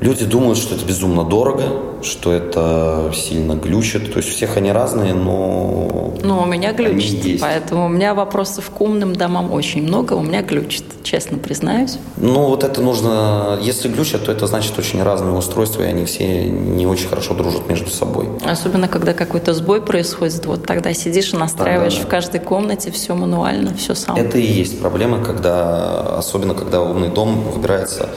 Люди 0.00 0.24
думают, 0.26 0.58
что 0.58 0.74
это 0.74 0.84
безумно 0.84 1.24
дорого, 1.24 1.64
что 2.02 2.32
это 2.32 3.10
сильно 3.14 3.54
глючит. 3.54 4.12
То 4.12 4.18
есть 4.18 4.30
у 4.30 4.32
всех 4.32 4.56
они 4.56 4.70
разные, 4.70 5.14
но... 5.14 6.14
Ну, 6.22 6.42
у 6.42 6.44
меня 6.46 6.72
глючит, 6.72 7.40
поэтому 7.40 7.86
у 7.86 7.88
меня 7.88 8.14
вопросов 8.14 8.70
к 8.70 8.80
умным 8.80 9.16
домам 9.16 9.52
очень 9.52 9.82
много. 9.82 10.12
У 10.14 10.22
меня 10.22 10.42
глючит, 10.42 10.84
честно 11.02 11.38
признаюсь. 11.38 11.98
Ну, 12.18 12.46
вот 12.46 12.62
это 12.62 12.82
нужно... 12.82 13.58
Если 13.62 13.88
глючат, 13.88 14.26
то 14.26 14.32
это 14.32 14.46
значит 14.46 14.78
очень 14.78 15.02
разные 15.02 15.32
устройства, 15.34 15.82
и 15.82 15.86
они 15.86 16.04
все 16.04 16.44
не 16.44 16.86
очень 16.86 17.08
хорошо 17.08 17.34
дружат 17.34 17.68
между 17.68 17.90
собой. 17.90 18.28
Особенно, 18.44 18.88
когда 18.88 19.14
какой-то 19.14 19.54
сбой 19.54 19.80
происходит, 19.80 20.44
вот 20.46 20.66
тогда 20.66 20.92
сидишь 20.92 21.32
и 21.32 21.36
настраиваешь 21.36 21.94
да, 21.94 21.98
да, 21.98 22.02
да. 22.02 22.08
в 22.08 22.10
каждой 22.10 22.40
комнате 22.40 22.90
все 22.90 23.14
мануально, 23.14 23.74
все 23.74 23.94
сам. 23.94 24.16
Это 24.16 24.38
и 24.38 24.46
есть 24.46 24.78
проблема, 24.78 25.24
когда... 25.24 26.18
Особенно, 26.18 26.54
когда 26.54 26.82
умный 26.82 27.08
дом 27.08 27.40
выбирается 27.50 28.10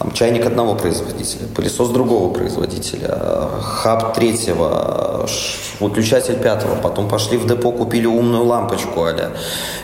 там, 0.00 0.12
чайник 0.12 0.46
одного 0.46 0.74
производителя, 0.76 1.46
пылесос 1.54 1.90
другого 1.90 2.32
производителя, 2.32 3.50
хаб 3.60 4.14
третьего, 4.14 5.26
выключатель 5.78 6.36
пятого, 6.36 6.74
потом 6.76 7.06
пошли 7.06 7.36
в 7.36 7.46
депо, 7.46 7.70
купили 7.70 8.06
умную 8.06 8.44
лампочку, 8.44 9.04
аля. 9.04 9.32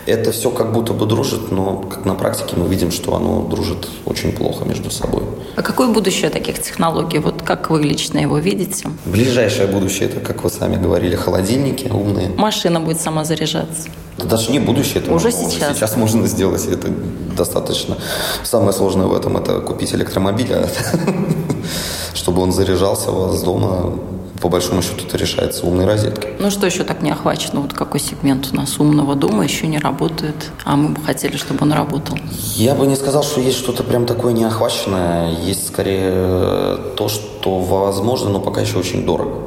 Это 0.07 0.33
все 0.33 0.51
как 0.51 0.73
будто 0.73 0.95
бы 0.95 1.05
дружит, 1.05 1.53
но 1.53 1.81
как 1.81 2.07
на 2.07 2.15
практике 2.15 2.57
мы 2.57 2.67
видим, 2.67 2.93
что 2.93 3.15
оно 3.15 3.43
дружит 3.43 3.89
очень 4.07 4.33
плохо 4.33 4.65
между 4.65 4.91
собой. 4.91 5.23
А 5.55 5.61
какое 5.61 5.89
будущее 5.89 6.31
таких 6.31 6.63
технологий? 6.63 7.19
Вот 7.19 7.43
как 7.43 7.69
вы 7.69 7.83
лично 7.83 8.19
его 8.19 8.39
видите? 8.39 8.89
Ближайшее 9.05 9.67
будущее, 9.67 10.09
это, 10.09 10.21
как 10.21 10.45
вы 10.45 10.49
сами 10.49 10.77
говорили, 10.77 11.15
холодильники 11.15 11.89
умные. 11.89 12.31
Машина 12.39 12.81
будет 12.81 13.03
сама 13.03 13.25
заряжаться. 13.25 13.89
Это 14.17 14.29
даже 14.29 14.51
не 14.51 14.61
будущее, 14.61 15.03
это 15.03 15.13
уже 15.13 15.31
сейчас. 15.31 15.77
Сейчас 15.77 15.97
можно 15.97 16.27
сделать, 16.27 16.67
это 16.67 16.89
достаточно. 17.37 17.99
Самое 18.45 18.73
сложное 18.73 19.07
в 19.07 19.15
этом 19.15 19.37
это 19.37 19.61
купить 19.61 19.95
электромобиль, 19.95 20.06
а 20.15 20.69
чтобы 22.15 22.43
он 22.43 22.53
заряжался 22.53 23.11
у 23.11 23.29
вас 23.29 23.43
дома. 23.43 23.93
По 24.41 24.49
большому 24.49 24.83
счету 24.83 25.07
это 25.09 25.17
решается 25.17 25.67
умной 25.67 25.87
розеткой. 25.87 26.35
Ну 26.39 26.51
что 26.51 26.67
еще 26.67 26.85
так 26.85 27.01
не 27.03 27.11
охвачено? 27.11 27.61
Вот 27.61 27.73
какой 27.73 28.01
сегмент 28.01 28.51
у 28.53 28.57
нас 28.57 28.79
умного 28.79 29.15
дома 29.15 29.45
еще 29.45 29.67
не 29.67 29.79
работает, 29.79 30.51
а 30.65 30.77
мы 30.77 30.91
бы 30.91 31.03
хотели, 31.03 31.37
чтобы 31.37 31.61
он 31.63 31.73
работал? 31.73 32.19
Я 32.55 32.75
бы 32.75 32.87
не 32.87 32.97
сказал, 32.97 33.23
что 33.23 33.41
есть 33.41 33.57
что-то 33.57 33.83
прям 33.83 34.05
такое 34.05 34.35
неохваченное. 34.35 35.33
Есть 35.41 35.69
скорее 35.69 36.77
то, 36.97 37.09
что 37.09 37.61
возможно, 37.61 38.29
но 38.29 38.41
пока 38.41 38.61
еще 38.61 38.79
очень 38.79 39.07
дорого. 39.07 39.39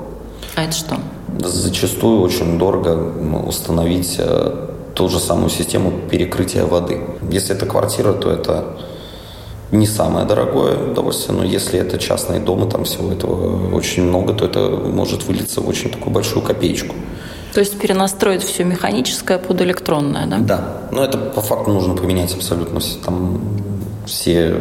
А 0.56 0.64
это 0.64 0.74
что? 0.74 0.98
Зачастую 1.38 2.22
очень 2.22 2.58
дорого 2.58 2.98
установить 3.48 4.16
э, 4.18 4.70
ту 4.96 5.08
же 5.08 5.20
самую 5.20 5.50
систему 5.50 5.94
перекрытия 6.10 6.66
воды. 6.66 7.02
Если 7.32 7.56
это 7.56 7.66
квартира, 7.66 8.12
то 8.14 8.32
это 8.32 8.66
не 9.72 9.86
самое 9.86 10.26
дорогое 10.26 10.92
удовольствие, 10.92 11.38
но 11.38 11.44
если 11.44 11.80
это 11.80 11.98
частные 11.98 12.40
дома, 12.40 12.66
там 12.66 12.84
всего 12.84 13.12
этого 13.12 13.76
очень 13.76 14.04
много, 14.04 14.34
то 14.34 14.46
это 14.46 14.70
может 14.70 15.26
вылиться 15.26 15.62
в 15.62 15.68
очень 15.68 15.92
такую 15.92 16.12
большую 16.12 16.44
копеечку. 16.44 16.96
То 17.54 17.60
есть 17.60 17.80
перенастроить 17.80 18.44
все 18.44 18.64
механическое 18.64 19.38
под 19.38 19.62
электронное, 19.62 20.28
да? 20.28 20.38
Да. 20.38 20.78
Но 20.92 21.04
это 21.04 21.18
по 21.18 21.42
факту 21.42 21.72
нужно 21.72 21.96
поменять 21.96 22.34
абсолютно 22.34 22.80
все, 22.80 23.00
там, 23.00 23.42
все 24.06 24.56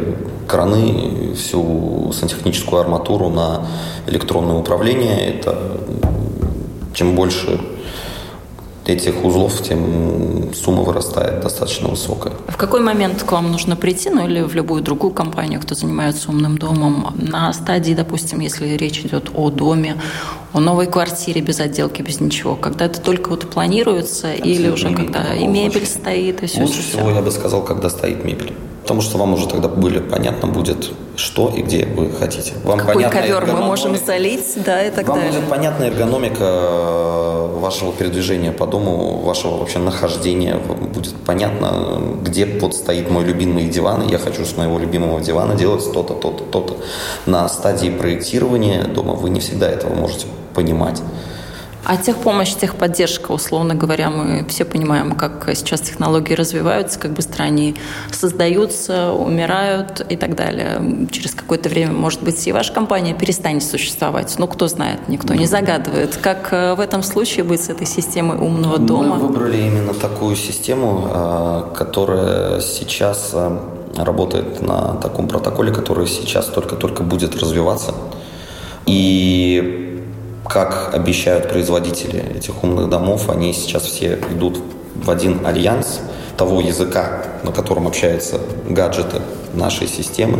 краны, 0.47 1.33
всю 1.35 2.11
сантехническую 2.13 2.81
арматуру 2.81 3.29
на 3.29 3.67
электронное 4.07 4.55
управление. 4.55 5.29
Это 5.29 5.57
чем 6.93 7.15
больше 7.15 7.59
этих 8.93 9.23
узлов, 9.23 9.61
тем 9.61 10.53
сумма 10.53 10.83
вырастает 10.83 11.41
достаточно 11.41 11.87
высокая. 11.87 12.33
В 12.47 12.57
какой 12.57 12.81
момент 12.81 13.23
к 13.23 13.31
вам 13.31 13.51
нужно 13.51 13.75
прийти, 13.75 14.09
ну 14.09 14.27
или 14.27 14.41
в 14.41 14.55
любую 14.55 14.81
другую 14.81 15.13
компанию, 15.13 15.61
кто 15.61 15.75
занимается 15.75 16.29
умным 16.29 16.57
домом, 16.57 17.13
на 17.15 17.53
стадии, 17.53 17.93
допустим, 17.93 18.39
если 18.39 18.67
речь 18.77 18.99
идет 18.99 19.29
о 19.33 19.49
доме, 19.49 19.95
о 20.53 20.59
новой 20.59 20.87
квартире 20.87 21.41
без 21.41 21.59
отделки, 21.59 22.01
без 22.01 22.19
ничего, 22.19 22.55
когда 22.55 22.85
это 22.85 22.99
только 23.01 23.29
вот 23.29 23.49
планируется 23.49 24.31
Абсолютно 24.31 24.49
или 24.49 24.69
уже 24.69 24.93
когда 24.93 25.33
и 25.35 25.47
мебель 25.47 25.85
стоит, 25.85 26.43
и 26.43 26.47
все. 26.47 26.61
Лучше 26.61 26.81
все. 26.81 26.97
всего 26.97 27.11
я 27.11 27.21
бы 27.21 27.31
сказал, 27.31 27.63
когда 27.63 27.89
стоит 27.89 28.23
мебель. 28.25 28.53
Потому 28.89 29.03
что 29.03 29.19
вам 29.19 29.33
уже 29.35 29.47
тогда 29.47 29.67
были 29.67 29.99
понятно 29.99 30.47
будет, 30.47 30.89
что 31.15 31.53
и 31.55 31.61
где 31.61 31.85
вы 31.85 32.09
хотите. 32.09 32.53
Вам 32.63 32.79
Какой 32.79 33.03
ковер 33.03 33.45
мы 33.45 33.61
можем 33.61 33.95
залить, 33.95 34.63
да, 34.65 34.83
и 34.83 34.89
так 34.89 35.07
вам 35.07 35.19
далее. 35.19 35.31
будет 35.31 35.47
понятна 35.47 35.83
эргономика 35.83 36.43
э, 36.43 37.59
вашего 37.59 37.93
передвижения 37.93 38.51
по 38.51 38.65
дому, 38.65 39.19
вашего 39.19 39.57
вообще 39.57 39.77
нахождения. 39.77 40.59
Вам 40.67 40.87
будет 40.87 41.13
понятно, 41.23 42.01
где 42.23 42.47
вот 42.47 42.73
стоит 42.73 43.11
мой 43.11 43.23
любимый 43.25 43.67
диван, 43.67 44.07
я 44.07 44.17
хочу 44.17 44.43
с 44.43 44.57
моего 44.57 44.79
любимого 44.79 45.21
дивана 45.21 45.53
делать 45.53 45.85
то-то, 45.93 46.15
то-то, 46.15 46.43
то-то. 46.45 46.77
На 47.27 47.47
стадии 47.47 47.91
проектирования 47.91 48.85
дома 48.85 49.13
вы 49.13 49.29
не 49.29 49.39
всегда 49.39 49.69
этого 49.69 49.93
можете 49.93 50.25
понимать. 50.55 50.99
А 51.85 51.97
техпомощь, 51.97 52.53
техподдержка, 52.53 53.31
условно 53.31 53.73
говоря, 53.73 54.09
мы 54.09 54.45
все 54.49 54.65
понимаем, 54.65 55.13
как 55.13 55.49
сейчас 55.55 55.81
технологии 55.81 56.33
развиваются, 56.33 56.99
как 56.99 57.13
быстро 57.13 57.43
они 57.43 57.75
создаются, 58.11 59.11
умирают 59.13 60.05
и 60.07 60.15
так 60.15 60.35
далее. 60.35 61.07
Через 61.11 61.33
какое-то 61.33 61.69
время, 61.69 61.93
может 61.93 62.21
быть, 62.21 62.45
и 62.47 62.51
ваша 62.51 62.73
компания 62.73 63.13
перестанет 63.13 63.63
существовать. 63.63 64.35
Ну, 64.37 64.47
кто 64.47 64.67
знает, 64.67 65.07
никто 65.07 65.33
не 65.33 65.45
загадывает. 65.45 66.17
Как 66.17 66.49
э, 66.51 66.75
в 66.75 66.79
этом 66.79 67.01
случае 67.01 67.43
быть 67.43 67.63
с 67.63 67.69
этой 67.69 67.87
системой 67.87 68.37
умного 68.37 68.77
дома? 68.77 69.15
Мы 69.15 69.27
выбрали 69.27 69.57
именно 69.57 69.93
такую 69.93 70.35
систему, 70.35 71.07
э, 71.09 71.63
которая 71.75 72.59
сейчас 72.61 73.31
э, 73.33 73.57
работает 73.95 74.61
на 74.61 74.95
таком 74.95 75.27
протоколе, 75.27 75.71
который 75.71 76.07
сейчас 76.07 76.47
только-только 76.47 77.03
будет 77.03 77.35
развиваться. 77.41 77.93
И 78.85 79.88
как 80.49 80.95
обещают 80.95 81.47
производители 81.47 82.35
этих 82.35 82.63
умных 82.63 82.89
домов, 82.89 83.29
они 83.29 83.53
сейчас 83.53 83.83
все 83.83 84.19
идут 84.31 84.59
в 84.95 85.09
один 85.11 85.45
альянс 85.45 86.01
того 86.37 86.59
языка, 86.59 87.23
на 87.43 87.51
котором 87.51 87.87
общаются 87.87 88.39
гаджеты 88.67 89.21
нашей 89.53 89.87
системы. 89.87 90.39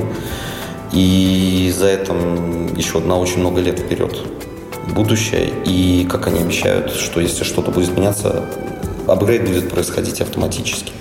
И 0.91 1.71
за 1.77 1.87
этим 1.87 2.73
еще 2.75 2.99
на 2.99 3.19
очень 3.19 3.39
много 3.39 3.61
лет 3.61 3.79
вперед 3.79 4.17
будущее. 4.87 5.51
И 5.65 6.07
как 6.09 6.25
они 6.25 6.39
обещают, 6.39 6.91
что 6.91 7.21
если 7.21 7.43
что-то 7.43 7.69
будет 7.69 7.95
меняться, 7.95 8.45
апгрейд 9.07 9.45
будет 9.45 9.69
происходить 9.69 10.21
автоматически. 10.21 10.91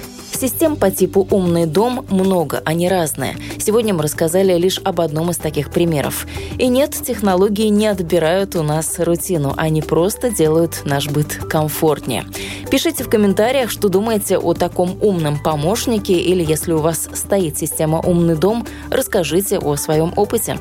Систем 0.41 0.77
по 0.77 0.93
типу 0.93 1.27
«умный 1.33 1.67
дом» 1.67 2.07
много, 2.11 2.63
они 2.65 2.89
разные. 2.89 3.35
Сегодня 3.59 3.93
мы 3.93 4.05
рассказали 4.05 4.57
лишь 4.57 4.79
об 4.85 5.01
одном 5.01 5.33
из 5.33 5.37
таких 5.37 5.73
примеров. 5.73 6.29
И 6.59 6.69
нет, 6.69 6.93
технологии 6.93 7.67
не 7.67 7.89
отбирают 7.89 8.55
у 8.55 8.63
нас 8.63 9.01
рутину, 9.01 9.53
они 9.57 9.83
просто 9.83 10.31
делают 10.31 10.83
наш 10.85 11.09
быт 11.09 11.41
комфортнее. 11.51 12.25
Пишите 12.71 13.03
в 13.03 13.11
комментариях, 13.11 13.69
что 13.69 13.89
думаете 13.89 14.39
о 14.39 14.55
таком 14.55 14.97
умном 15.03 15.43
помощнике 15.43 16.13
или 16.13 16.45
если 16.45 16.73
у 16.73 16.79
вас 16.79 17.09
стоит 17.15 17.59
система 17.59 17.99
«Умный 17.99 18.37
дом», 18.37 18.65
расскажите 18.91 19.59
о 19.59 19.75
своем 19.75 20.13
опыте. 20.15 20.57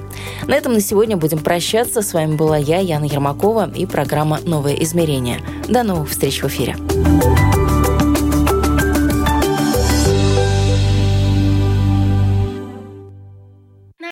На 0.47 0.55
этом 0.55 0.73
на 0.73 0.81
сегодня 0.81 1.17
будем 1.17 1.37
прощаться. 1.37 2.01
С 2.01 2.13
вами 2.13 2.35
была 2.35 2.57
я, 2.57 2.79
Яна 2.79 3.05
Ермакова 3.05 3.69
и 3.75 3.85
программа 3.85 4.39
«Новое 4.43 4.73
измерение». 4.73 5.39
До 5.69 5.83
новых 5.83 6.09
встреч 6.09 6.41
в 6.41 6.47
эфире. 6.47 6.77